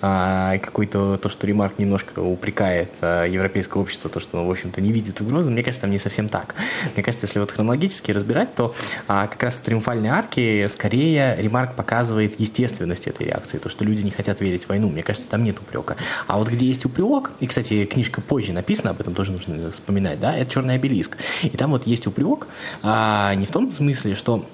а, 0.00 0.58
какой-то, 0.58 1.16
то, 1.16 1.28
что 1.28 1.46
Ремарк 1.46 1.78
немножко 1.78 2.20
упрекает 2.20 2.90
а, 3.00 3.24
европейское 3.24 3.82
общество, 3.82 4.10
то, 4.10 4.20
что, 4.20 4.46
в 4.46 4.50
общем-то, 4.50 4.80
не 4.80 4.92
видит 4.92 5.20
угрозы, 5.20 5.50
мне 5.50 5.62
кажется, 5.62 5.82
там 5.82 5.90
не 5.90 5.98
совсем 5.98 6.28
так. 6.28 6.54
Мне 6.94 7.02
кажется, 7.02 7.26
если 7.26 7.38
вот 7.38 7.50
хронологически 7.50 8.10
разбирать, 8.10 8.54
то 8.54 8.74
а, 9.08 9.26
как 9.26 9.42
раз 9.42 9.54
в 9.54 9.62
«Триумфальной 9.62 10.10
арке» 10.10 10.68
скорее 10.68 11.36
Ремарк 11.38 11.74
показывает 11.74 12.38
естественность 12.38 13.06
этой 13.06 13.26
реакции, 13.26 13.58
то, 13.58 13.68
что 13.68 13.84
люди 13.84 14.02
не 14.02 14.10
хотят 14.10 14.40
верить 14.40 14.64
в 14.64 14.68
войну. 14.68 14.88
Мне 14.88 15.02
кажется, 15.02 15.28
там 15.28 15.42
нет 15.44 15.58
упрека. 15.58 15.96
А 16.26 16.38
вот 16.38 16.48
где 16.48 16.66
есть 16.66 16.84
упрек, 16.84 17.30
и, 17.40 17.46
кстати, 17.46 17.84
книжка 17.84 18.20
позже 18.34 18.52
написано, 18.52 18.90
об 18.90 19.00
этом 19.00 19.14
тоже 19.14 19.30
нужно 19.30 19.70
вспоминать, 19.70 20.18
да, 20.18 20.36
это 20.36 20.50
черный 20.50 20.74
обелиск. 20.74 21.16
И 21.44 21.50
там 21.50 21.70
вот 21.70 21.86
есть 21.86 22.08
упрек, 22.08 22.48
а, 22.82 23.32
не 23.36 23.46
в 23.46 23.52
том 23.52 23.70
смысле, 23.70 24.16
что 24.16 24.44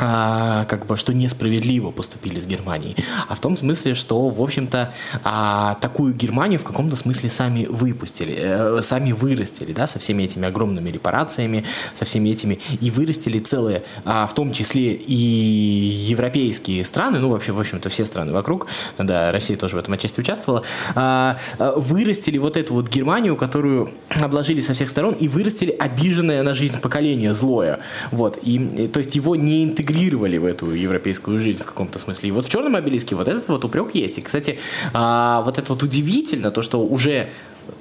а, 0.00 0.64
как 0.64 0.86
бы, 0.86 0.96
что 0.96 1.12
несправедливо 1.12 1.90
поступили 1.90 2.40
с 2.40 2.46
Германией, 2.46 2.96
а 3.28 3.34
в 3.34 3.40
том 3.40 3.56
смысле, 3.56 3.94
что, 3.94 4.28
в 4.28 4.40
общем-то, 4.40 4.92
а, 5.24 5.74
такую 5.80 6.14
Германию 6.14 6.58
в 6.58 6.64
каком-то 6.64 6.96
смысле 6.96 7.28
сами 7.28 7.66
выпустили, 7.66 8.34
э, 8.36 8.80
сами 8.82 9.12
вырастили, 9.12 9.72
да, 9.72 9.86
со 9.86 9.98
всеми 9.98 10.22
этими 10.22 10.48
огромными 10.48 10.88
репарациями, 10.88 11.64
со 11.94 12.06
всеми 12.06 12.30
этими, 12.30 12.60
и 12.80 12.90
вырастили 12.90 13.38
целые, 13.40 13.82
а, 14.04 14.26
в 14.26 14.34
том 14.34 14.52
числе 14.52 14.94
и 14.94 15.14
европейские 15.14 16.82
страны, 16.84 17.18
ну, 17.18 17.28
вообще, 17.28 17.52
в 17.52 17.60
общем-то, 17.60 17.90
все 17.90 18.06
страны 18.06 18.32
вокруг, 18.32 18.68
да, 18.96 19.30
Россия 19.32 19.58
тоже 19.58 19.76
в 19.76 19.78
этом 19.78 19.92
отчасти 19.94 20.20
участвовала, 20.20 20.64
а, 20.94 21.36
а, 21.58 21.78
вырастили 21.78 22.38
вот 22.38 22.56
эту 22.56 22.72
вот 22.74 22.88
Германию, 22.88 23.36
которую 23.36 23.90
обложили 24.18 24.60
со 24.60 24.72
всех 24.72 24.88
сторон, 24.88 25.12
и 25.12 25.28
вырастили 25.28 25.70
обиженное 25.70 26.42
на 26.42 26.54
жизнь 26.54 26.80
поколение, 26.80 27.34
злое, 27.34 27.80
вот, 28.10 28.38
и, 28.42 28.86
то 28.86 28.98
есть 28.98 29.14
его 29.14 29.36
не 29.36 29.64
интегрировали 29.64 29.89
в 29.90 30.44
эту 30.44 30.70
европейскую 30.72 31.40
жизнь 31.40 31.62
в 31.62 31.66
каком-то 31.66 31.98
смысле. 31.98 32.28
И 32.28 32.32
вот 32.32 32.46
в 32.46 32.50
черном 32.50 32.76
обелиске 32.76 33.14
вот 33.14 33.28
этот 33.28 33.48
вот 33.48 33.64
упрек 33.64 33.94
есть. 33.94 34.18
И, 34.18 34.20
кстати, 34.22 34.58
а, 34.92 35.42
вот 35.42 35.58
это 35.58 35.72
вот 35.72 35.82
удивительно, 35.82 36.50
то, 36.50 36.62
что 36.62 36.82
уже 36.82 37.28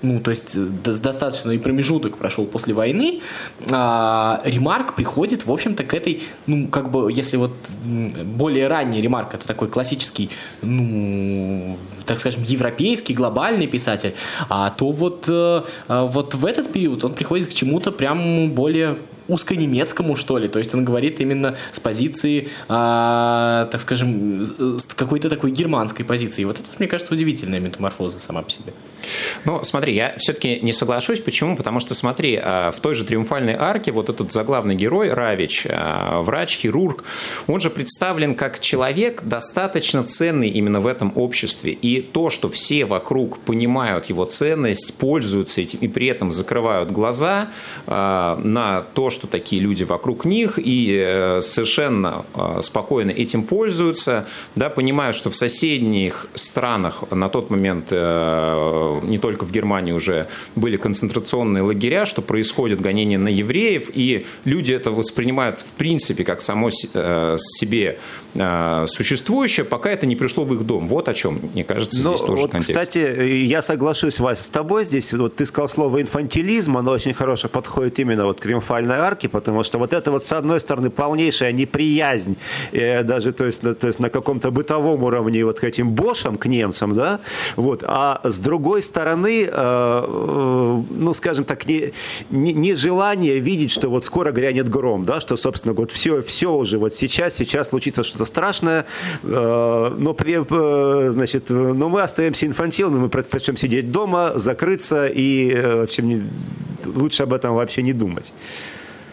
ну, 0.01 0.19
то 0.19 0.31
есть 0.31 0.55
э, 0.55 0.59
достаточно 0.83 1.51
и 1.51 1.57
промежуток 1.57 2.17
прошел 2.17 2.45
после 2.45 2.73
войны, 2.73 3.21
а, 3.71 4.41
ремарк 4.45 4.95
приходит, 4.95 5.45
в 5.45 5.51
общем-то, 5.51 5.83
к 5.83 5.93
этой, 5.93 6.21
ну, 6.47 6.67
как 6.67 6.91
бы, 6.91 7.11
если 7.11 7.37
вот 7.37 7.53
более 8.23 8.67
ранний 8.67 9.01
ремарк, 9.01 9.33
это 9.33 9.47
такой 9.47 9.67
классический, 9.67 10.29
ну, 10.61 11.77
так 12.05 12.19
скажем, 12.19 12.43
европейский, 12.43 13.13
глобальный 13.13 13.67
писатель, 13.67 14.13
а 14.47 14.69
то 14.69 14.91
вот, 14.91 15.25
а, 15.27 15.65
вот 15.87 16.35
в 16.35 16.45
этот 16.45 16.71
период 16.71 17.03
он 17.03 17.13
приходит 17.13 17.49
к 17.49 17.53
чему-то 17.53 17.91
прям 17.91 18.51
более 18.51 18.97
узконемецкому, 19.29 20.15
что 20.15 20.37
ли. 20.37 20.47
То 20.47 20.59
есть 20.59 20.73
он 20.73 20.83
говорит 20.83 21.19
именно 21.21 21.55
с 21.71 21.79
позиции, 21.79 22.49
а, 22.67 23.67
так 23.71 23.81
скажем, 23.81 24.45
какой-то 24.95 25.29
такой 25.29 25.51
германской 25.51 26.03
позиции. 26.03 26.43
Вот 26.43 26.59
это, 26.59 26.67
мне 26.79 26.87
кажется, 26.87 27.13
удивительная 27.13 27.59
метаморфоза 27.59 28.19
сама 28.19 28.41
по 28.41 28.49
себе. 28.49 28.73
Ну, 29.45 29.63
смотри, 29.63 29.93
я 29.93 30.15
все-таки 30.17 30.59
не 30.61 30.73
соглашусь. 30.73 31.19
Почему? 31.19 31.55
Потому 31.55 31.79
что, 31.79 31.93
смотри, 31.93 32.39
а, 32.41 32.71
в 32.71 32.79
той 32.79 32.95
же 32.95 33.05
«Триумфальной 33.05 33.55
арке» 33.55 33.91
вот 33.91 34.09
этот 34.09 34.31
заглавный 34.31 34.75
герой 34.75 35.13
Равич, 35.13 35.67
а, 35.69 36.21
врач, 36.21 36.57
хирург, 36.57 37.03
он 37.47 37.61
же 37.61 37.69
представлен 37.69 38.35
как 38.35 38.59
человек 38.59 39.23
достаточно 39.23 40.03
ценный 40.03 40.49
именно 40.49 40.79
в 40.79 40.87
этом 40.87 41.13
обществе. 41.15 41.71
И 41.71 42.01
то, 42.01 42.29
что 42.29 42.49
все 42.49 42.85
вокруг 42.85 43.39
понимают 43.39 44.05
его 44.05 44.25
ценность, 44.25 44.97
пользуются 44.97 45.61
этим 45.61 45.79
и 45.79 45.87
при 45.87 46.07
этом 46.07 46.31
закрывают 46.31 46.91
глаза 46.91 47.49
а, 47.87 48.39
на 48.43 48.81
то, 48.93 49.09
что 49.09 49.18
такие 49.27 49.61
люди 49.61 49.83
вокруг 49.83 50.25
них 50.25 50.57
и 50.57 50.95
э, 50.99 51.41
совершенно 51.41 52.25
спокойно 52.61 53.11
этим 53.11 53.43
пользуются, 53.43 54.27
да, 54.55 54.69
понимают, 54.69 55.15
что 55.15 55.29
в 55.29 55.35
соседних 55.35 56.27
странах 56.35 57.03
на 57.11 57.29
тот 57.29 57.49
момент 57.49 57.87
э, 57.91 58.99
не 59.03 59.17
только 59.17 59.45
в 59.45 59.51
Германии 59.51 59.91
уже 59.91 60.27
были 60.55 60.77
концентрационные 60.77 61.63
лагеря, 61.63 62.05
что 62.05 62.21
происходит 62.21 62.81
гонение 62.81 63.17
на 63.17 63.29
евреев, 63.29 63.89
и 63.93 64.25
люди 64.45 64.73
это 64.73 64.91
воспринимают 64.91 65.59
в 65.59 65.71
принципе 65.77 66.23
как 66.23 66.41
само 66.41 66.69
э, 66.69 67.37
себе 67.37 67.99
э, 68.35 68.85
существующее, 68.87 69.65
пока 69.65 69.89
это 69.89 70.05
не 70.05 70.15
пришло 70.15 70.43
в 70.43 70.53
их 70.53 70.65
дом. 70.65 70.87
Вот 70.87 71.09
о 71.09 71.13
чем, 71.13 71.39
мне 71.53 71.63
кажется, 71.63 71.99
здесь 71.99 72.21
ну, 72.21 72.27
тоже 72.27 72.41
вот, 72.43 72.51
контекст. 72.51 72.71
Кстати, 72.71 73.43
я 73.45 73.61
соглашусь, 73.61 74.19
Вася, 74.19 74.43
с 74.43 74.49
тобой 74.49 74.85
здесь. 74.85 75.13
Вот 75.13 75.35
ты 75.35 75.45
сказал 75.45 75.69
слово 75.69 76.01
инфантилизм, 76.01 76.77
оно 76.77 76.91
очень 76.91 77.13
хорошо 77.13 77.49
подходит 77.49 77.99
именно 77.99 78.25
вот 78.25 78.39
к 78.39 78.43
триумфальной 78.43 78.97
арке, 79.09 79.27
потому 79.29 79.63
что 79.63 79.79
вот 79.79 79.93
это 79.93 80.11
вот, 80.11 80.23
с 80.23 80.31
одной 80.31 80.59
стороны, 80.59 80.89
полнейшая 80.89 81.51
неприязнь, 81.51 82.35
э, 82.71 83.03
даже 83.03 83.31
то 83.31 83.45
есть, 83.45 83.61
то 83.61 83.87
есть 83.87 83.99
на 83.99 84.09
каком-то 84.09 84.51
бытовом 84.51 85.03
уровне 85.03 85.45
вот 85.45 85.59
к 85.59 85.63
этим 85.63 85.89
бошам, 85.89 86.37
к 86.37 86.45
немцам, 86.45 86.93
да, 86.93 87.19
вот, 87.55 87.83
а 87.87 88.21
с 88.23 88.39
другой 88.39 88.81
стороны, 88.81 89.45
э, 89.45 89.49
э, 89.51 90.83
ну, 90.89 91.13
скажем 91.13 91.45
так, 91.45 91.65
не, 91.67 91.91
не, 92.29 92.53
не 92.53 92.75
желание 92.75 93.39
видеть, 93.39 93.71
что 93.71 93.89
вот 93.89 94.05
скоро 94.05 94.31
грянет 94.31 94.69
гром, 94.69 95.05
да, 95.05 95.19
что, 95.19 95.37
собственно, 95.37 95.73
вот 95.73 95.91
все, 95.91 96.21
все 96.21 96.53
уже 96.53 96.77
вот 96.77 96.93
сейчас, 96.93 97.35
сейчас 97.35 97.69
случится 97.69 98.03
что-то 98.03 98.25
страшное, 98.25 98.85
но, 99.23 100.13
при, 100.17 101.11
значит, 101.11 101.49
но 101.49 101.89
мы 101.89 102.01
остаемся 102.01 102.45
инфантилами, 102.45 102.99
мы 102.99 103.09
предпочтем 103.09 103.57
сидеть 103.57 103.91
дома, 103.91 104.33
закрыться 104.35 105.07
и, 105.07 105.53
в 105.55 105.83
общем, 105.83 106.29
лучше 106.85 107.23
об 107.23 107.33
этом 107.33 107.55
вообще 107.55 107.81
не 107.81 107.93
думать. 107.93 108.33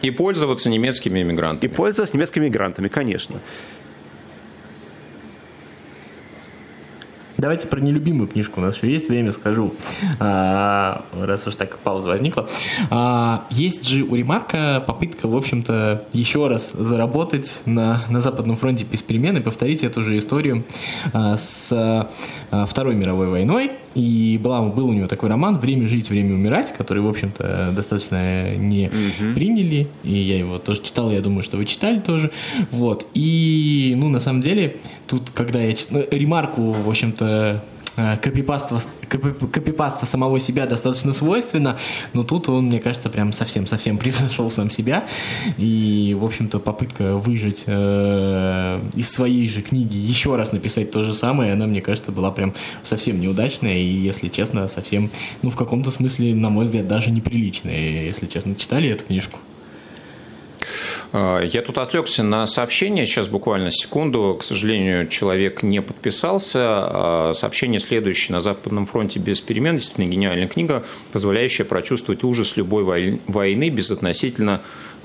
И 0.03 0.11
пользоваться 0.11 0.69
немецкими 0.69 1.23
иммигрантами. 1.23 1.71
И 1.71 1.75
пользоваться 1.75 2.17
немецкими 2.17 2.45
иммигрантами, 2.45 2.89
конечно. 2.89 3.41
Давайте 7.39 7.67
про 7.67 7.81
нелюбимую 7.81 8.29
книжку. 8.29 8.61
У 8.61 8.65
нас 8.65 8.77
еще 8.77 8.91
есть 8.91 9.11
время, 9.11 9.31
скажу. 9.31 9.75
А, 10.19 11.05
раз 11.13 11.47
уж 11.47 11.57
так 11.57 11.79
пауза 11.81 12.09
возникла. 12.09 12.49
А, 12.89 13.47
есть 13.51 13.87
же 13.87 14.05
у 14.05 14.15
Ремарка 14.15 14.83
попытка, 14.87 15.29
в 15.29 15.37
общем-то, 15.37 16.07
еще 16.13 16.49
раз 16.49 16.73
заработать 16.73 17.61
на, 17.67 18.03
на 18.09 18.23
Западном 18.23 18.57
фронте 18.57 18.87
без 18.91 19.03
перемен 19.03 19.37
и 19.37 19.41
повторить 19.41 19.85
эту 19.85 20.03
же 20.03 20.17
историю 20.17 20.65
а, 21.13 21.37
с 21.37 21.71
а, 22.51 22.67
Второй 22.67 22.95
мировой 22.95 23.29
войной. 23.29 23.73
И 23.95 24.39
была, 24.43 24.63
был 24.63 24.89
у 24.89 24.93
него 24.93 25.07
такой 25.07 25.29
роман 25.29 25.59
«Время 25.59 25.87
жить, 25.87 26.11
время 26.11 26.35
умирать», 26.35 26.75
который, 26.77 27.03
в 27.03 27.09
общем-то, 27.09 27.73
достаточно 27.75 28.55
не 28.57 28.89
угу. 28.89 29.35
приняли. 29.35 29.89
И 30.03 30.13
я 30.13 30.39
его 30.39 30.59
тоже 30.59 30.83
читал, 30.83 31.11
я 31.11 31.21
думаю, 31.21 31.43
что 31.43 31.57
вы 31.57 31.65
читали 31.65 32.01
тоже. 32.01 32.31
Вот. 32.71 33.07
И, 33.15 33.95
ну, 33.97 34.09
на 34.09 34.21
самом 34.21 34.43
деле, 34.43 34.77
тут, 35.07 35.31
когда 35.31 35.61
я 35.63 35.73
читал... 35.73 36.01
Ну, 36.01 36.07
ремарку, 36.11 36.73
в 36.73 36.89
общем-то, 36.89 37.65
копипаста, 37.97 38.81
копипаста 39.09 40.07
самого 40.07 40.39
себя 40.41 40.67
достаточно 40.67 41.13
свойственно, 41.13 41.79
но 42.13 42.23
тут 42.23 42.49
он, 42.49 42.67
мне 42.67 42.81
кажется, 42.81 43.09
прям 43.11 43.33
совсем-совсем 43.33 43.99
превзошел 43.99 44.51
сам 44.51 44.71
себя. 44.71 45.07
И, 45.57 46.17
в 46.19 46.25
общем-то, 46.25 46.59
попытка 46.59 47.17
выжить 47.17 47.65
э, 47.67 48.81
из 48.95 49.11
своей 49.11 49.49
же 49.49 49.63
книги 49.63 49.97
еще 49.97 50.37
раз 50.37 50.53
написать 50.53 50.91
то 50.91 51.03
же 51.03 51.15
самое, 51.15 51.53
она, 51.53 51.67
мне 51.67 51.81
кажется, 51.81 52.13
была 52.13 52.31
прям 52.31 52.55
совсем 52.83 53.21
неудачная 53.21 53.79
и, 53.79 53.87
если 53.87 54.29
честно, 54.29 54.69
совсем, 54.69 55.11
ну, 55.43 55.51
в 55.51 55.57
каком-то 55.57 55.91
смысле, 55.91 56.35
на 56.35 56.51
мой 56.51 56.67
взгляд, 56.67 56.87
даже 56.89 57.11
неприличная. 57.11 58.05
Если 58.07 58.27
честно, 58.27 58.55
читали 58.55 58.91
эту 58.91 59.05
книжку? 59.05 59.39
А, 61.19 61.41
я 61.41 61.63
тут 61.63 61.79
отвлекся 61.79 62.23
на 62.23 62.47
сообщение, 62.47 63.07
сейчас 63.07 63.29
буквально 63.29 63.71
секунду. 63.71 64.37
К 64.39 64.45
сожалению, 64.45 65.09
человек 65.09 65.63
не 65.63 65.81
подписался. 65.81 66.61
А, 66.61 67.33
сообщение 67.35 67.81
следующее. 67.81 68.35
На 68.35 68.43
Западном 68.43 68.85
фронте 68.85 69.19
без 69.19 69.41
перемен. 69.41 69.79
Действительно 69.79 70.07
гениальная 70.07 70.47
книга, 70.47 70.85
позволяющая 71.13 71.65
прочувствовать 71.65 72.23
ужас 72.23 72.59
любой 72.59 73.19
войны 73.27 73.71
безотносительно 73.71 74.61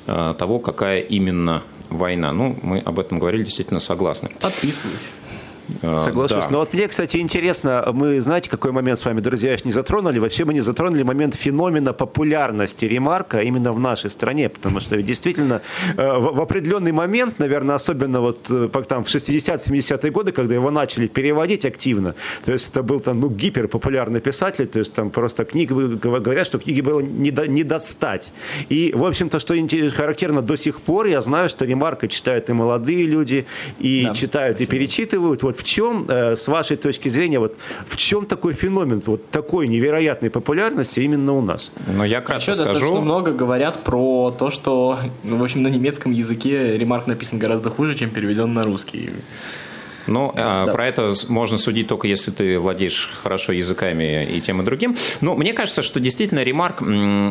а, 0.05 0.33
того, 0.33 0.59
какая 0.59 0.99
именно 0.99 1.63
война. 1.89 2.33
Ну, 2.33 2.59
мы 2.61 2.79
об 2.79 2.99
этом 2.99 3.17
говорили, 3.19 3.43
действительно 3.43 3.79
согласны. 3.79 4.31
Подписываюсь. 4.41 5.11
А, 5.81 5.97
Соглашусь. 5.97 6.45
Да. 6.45 6.51
Но 6.51 6.59
вот 6.59 6.73
мне, 6.73 6.87
кстати, 6.87 7.17
интересно, 7.17 7.89
мы, 7.93 8.21
знаете, 8.21 8.49
какой 8.49 8.71
момент 8.71 8.99
с 8.99 9.05
вами, 9.05 9.19
друзья, 9.19 9.55
не 9.63 9.71
затронули? 9.71 10.19
Вообще 10.19 10.45
мы 10.45 10.53
не 10.53 10.61
затронули 10.61 11.03
момент 11.03 11.35
феномена 11.35 11.93
популярности 11.93 12.85
ремарка 12.85 13.41
именно 13.41 13.71
в 13.71 13.79
нашей 13.79 14.09
стране, 14.09 14.49
потому 14.49 14.79
что 14.79 15.01
действительно 15.01 15.61
э, 15.97 16.19
в 16.19 16.41
определенный 16.41 16.91
момент, 16.91 17.39
наверное, 17.39 17.75
особенно 17.75 18.21
вот 18.21 18.47
э, 18.49 18.69
там 18.87 19.03
в 19.03 19.07
60-70-е 19.07 20.11
годы, 20.11 20.31
когда 20.31 20.55
его 20.55 20.71
начали 20.71 21.07
переводить 21.07 21.65
активно, 21.65 22.15
то 22.43 22.51
есть 22.51 22.69
это 22.69 22.83
был 22.83 22.99
там, 22.99 23.19
ну, 23.19 23.29
гиперпопулярный 23.29 24.21
писатель, 24.21 24.67
то 24.67 24.79
есть 24.79 24.93
там 24.93 25.09
просто 25.09 25.45
книги, 25.45 25.73
говорят, 25.73 26.45
что 26.45 26.59
книги 26.59 26.81
было 26.81 26.99
не, 26.99 27.31
до, 27.31 27.47
не 27.47 27.63
достать. 27.63 28.31
И, 28.69 28.91
в 28.95 29.03
общем-то, 29.03 29.39
что 29.39 29.55
характерно 29.95 30.41
до 30.41 30.57
сих 30.57 30.81
пор, 30.81 31.05
я 31.05 31.21
знаю, 31.21 31.49
что 31.49 31.65
ремарка 31.65 32.07
читают 32.07 32.49
и 32.49 32.53
молодые 32.53 33.05
люди, 33.05 33.45
и 33.79 34.05
да, 34.05 34.13
читают, 34.13 34.61
и 34.61 34.65
перечитывают. 34.65 35.43
Вот 35.43 35.60
в 35.61 35.63
чем, 35.63 36.05
э, 36.09 36.35
с 36.35 36.47
вашей 36.47 36.75
точки 36.75 37.09
зрения, 37.09 37.37
вот 37.37 37.55
в 37.85 37.95
чем 37.95 38.25
такой 38.25 38.53
феномен 38.53 39.03
вот 39.05 39.29
такой 39.29 39.67
невероятной 39.67 40.31
популярности 40.31 41.01
именно 41.01 41.33
у 41.33 41.41
нас? 41.41 41.71
Ну, 41.85 42.03
я 42.03 42.21
кратко 42.21 42.41
Еще 42.41 42.55
скажу. 42.55 42.71
достаточно 42.73 43.01
много 43.01 43.33
говорят 43.33 43.83
про 43.83 44.31
то, 44.31 44.49
что, 44.49 44.97
ну, 45.23 45.37
в 45.37 45.43
общем, 45.43 45.61
на 45.61 45.67
немецком 45.67 46.11
языке 46.13 46.77
ремарк 46.77 47.05
написан 47.05 47.37
гораздо 47.37 47.69
хуже, 47.69 47.93
чем 47.93 48.09
переведен 48.09 48.53
на 48.55 48.63
русский. 48.63 49.11
Ну, 50.07 50.31
да. 50.35 50.65
про 50.65 50.87
это 50.87 51.13
можно 51.29 51.57
судить 51.57 51.87
только 51.87 52.07
если 52.07 52.31
ты 52.31 52.59
владеешь 52.59 53.11
хорошо 53.21 53.53
языками 53.53 54.25
и 54.25 54.41
тем 54.41 54.61
и 54.61 54.65
другим. 54.65 54.95
Но 55.21 55.35
мне 55.35 55.53
кажется, 55.53 55.81
что 55.81 55.99
действительно 55.99 56.43
ремарк 56.43 56.81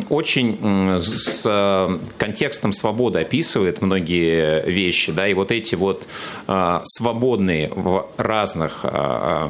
очень 0.09 0.97
с 0.99 1.43
э, 1.45 1.99
контекстом 2.17 2.71
свободы 2.73 3.19
описывает 3.19 3.81
многие 3.81 4.69
вещи, 4.69 5.11
да, 5.11 5.27
и 5.27 5.33
вот 5.33 5.51
эти 5.51 5.75
вот 5.75 6.07
а, 6.47 6.81
свободные 6.83 7.69
в 7.73 8.07
разных 8.17 8.81
а, 8.83 9.49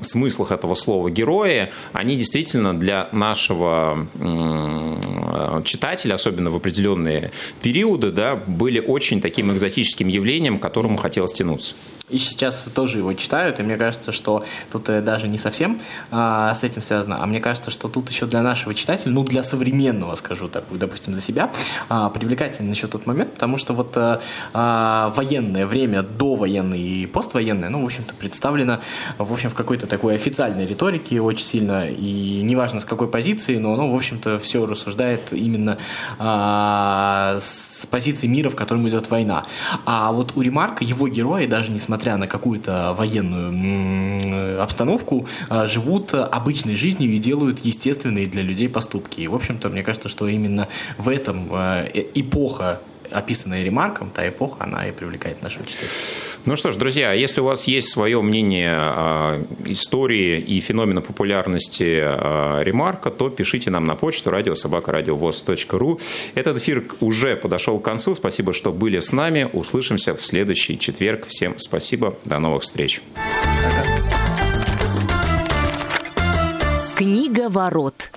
смыслах 0.00 0.52
этого 0.52 0.74
слова 0.74 1.10
герои, 1.10 1.70
они 1.92 2.16
действительно 2.16 2.78
для 2.78 3.08
нашего 3.12 4.06
читателя, 5.64 6.14
особенно 6.14 6.50
в 6.50 6.56
определенные 6.56 7.30
периоды, 7.62 8.10
да, 8.10 8.36
были 8.36 8.80
очень 8.80 9.20
таким 9.20 9.52
экзотическим 9.52 10.08
явлением, 10.08 10.58
к 10.58 10.62
которому 10.62 10.96
хотелось 10.96 11.32
тянуться 11.32 11.74
и 12.14 12.18
сейчас 12.18 12.66
тоже 12.74 12.98
его 12.98 13.12
читают, 13.14 13.58
и 13.58 13.62
мне 13.64 13.76
кажется, 13.76 14.12
что 14.12 14.44
тут 14.70 14.88
э, 14.88 15.00
даже 15.00 15.26
не 15.26 15.36
совсем 15.36 15.80
а, 16.12 16.54
с 16.54 16.62
этим 16.62 16.80
связано, 16.80 17.18
а 17.20 17.26
мне 17.26 17.40
кажется, 17.40 17.72
что 17.72 17.88
тут 17.88 18.08
еще 18.08 18.26
для 18.26 18.40
нашего 18.40 18.72
читателя, 18.72 19.10
ну, 19.10 19.24
для 19.24 19.42
современного, 19.42 20.14
скажу 20.14 20.48
так, 20.48 20.64
допустим, 20.70 21.14
за 21.14 21.20
себя, 21.20 21.50
а, 21.88 22.10
привлекательный 22.10 22.70
еще 22.70 22.86
тот 22.86 23.06
момент, 23.06 23.34
потому 23.34 23.58
что 23.58 23.74
вот 23.74 23.96
а, 23.96 24.20
а, 24.52 25.10
военное 25.16 25.66
время, 25.66 26.02
довоенное 26.02 26.78
и 26.78 27.06
поствоенное, 27.06 27.68
ну, 27.68 27.82
в 27.82 27.84
общем-то, 27.84 28.14
представлено, 28.14 28.78
в 29.18 29.32
общем, 29.32 29.50
в 29.50 29.54
какой-то 29.54 29.88
такой 29.88 30.14
официальной 30.14 30.66
риторике 30.66 31.20
очень 31.20 31.44
сильно, 31.44 31.88
и 31.88 32.42
неважно 32.42 32.78
с 32.78 32.84
какой 32.84 33.08
позиции, 33.08 33.58
но 33.58 33.74
оно, 33.74 33.90
в 33.90 33.96
общем-то, 33.96 34.38
все 34.38 34.66
рассуждает 34.66 35.32
именно 35.32 35.78
а, 36.20 37.38
с 37.40 37.86
позиции 37.90 38.28
мира, 38.28 38.50
в 38.50 38.56
котором 38.56 38.88
идет 38.88 39.10
война. 39.10 39.44
А 39.84 40.12
вот 40.12 40.32
у 40.36 40.42
Ремарка 40.42 40.84
его 40.84 41.08
герои, 41.08 41.46
даже 41.46 41.72
несмотря 41.72 42.03
несмотря 42.04 42.18
на 42.18 42.26
какую-то 42.26 42.92
военную 42.92 44.62
обстановку, 44.62 45.26
а, 45.48 45.66
живут 45.66 46.12
обычной 46.12 46.76
жизнью 46.76 47.10
и 47.10 47.18
делают 47.18 47.60
естественные 47.60 48.26
для 48.26 48.42
людей 48.42 48.68
поступки. 48.68 49.20
И, 49.20 49.28
в 49.28 49.34
общем-то, 49.34 49.70
мне 49.70 49.82
кажется, 49.82 50.10
что 50.10 50.28
именно 50.28 50.68
в 50.98 51.08
этом 51.08 51.48
а, 51.50 51.82
э, 51.82 52.04
эпоха 52.14 52.80
описанная 53.10 53.62
ремарком, 53.62 54.10
та 54.10 54.28
эпоха, 54.28 54.64
она 54.64 54.86
и 54.88 54.92
привлекает 54.92 55.42
нашего 55.42 55.64
читателя. 55.66 55.90
Ну 56.44 56.56
что 56.56 56.72
ж, 56.72 56.76
друзья, 56.76 57.12
если 57.12 57.40
у 57.40 57.44
вас 57.44 57.66
есть 57.66 57.88
свое 57.90 58.20
мнение 58.20 58.76
о 58.76 59.42
истории 59.64 60.38
и 60.40 60.60
феномена 60.60 61.00
популярности 61.00 62.02
ремарка, 62.62 63.10
то 63.10 63.30
пишите 63.30 63.70
нам 63.70 63.84
на 63.84 63.96
почту 63.96 64.30
радиособакарадиовоз.ру. 64.30 66.00
Этот 66.34 66.58
эфир 66.58 66.84
уже 67.00 67.36
подошел 67.36 67.78
к 67.78 67.84
концу. 67.84 68.14
Спасибо, 68.14 68.52
что 68.52 68.72
были 68.72 69.00
с 69.00 69.12
нами. 69.12 69.48
Услышимся 69.52 70.14
в 70.14 70.22
следующий 70.22 70.78
четверг. 70.78 71.26
Всем 71.26 71.54
спасибо. 71.58 72.14
До 72.24 72.38
новых 72.38 72.62
встреч. 72.62 73.00
Книга 76.96 77.48
ворот. 77.48 78.10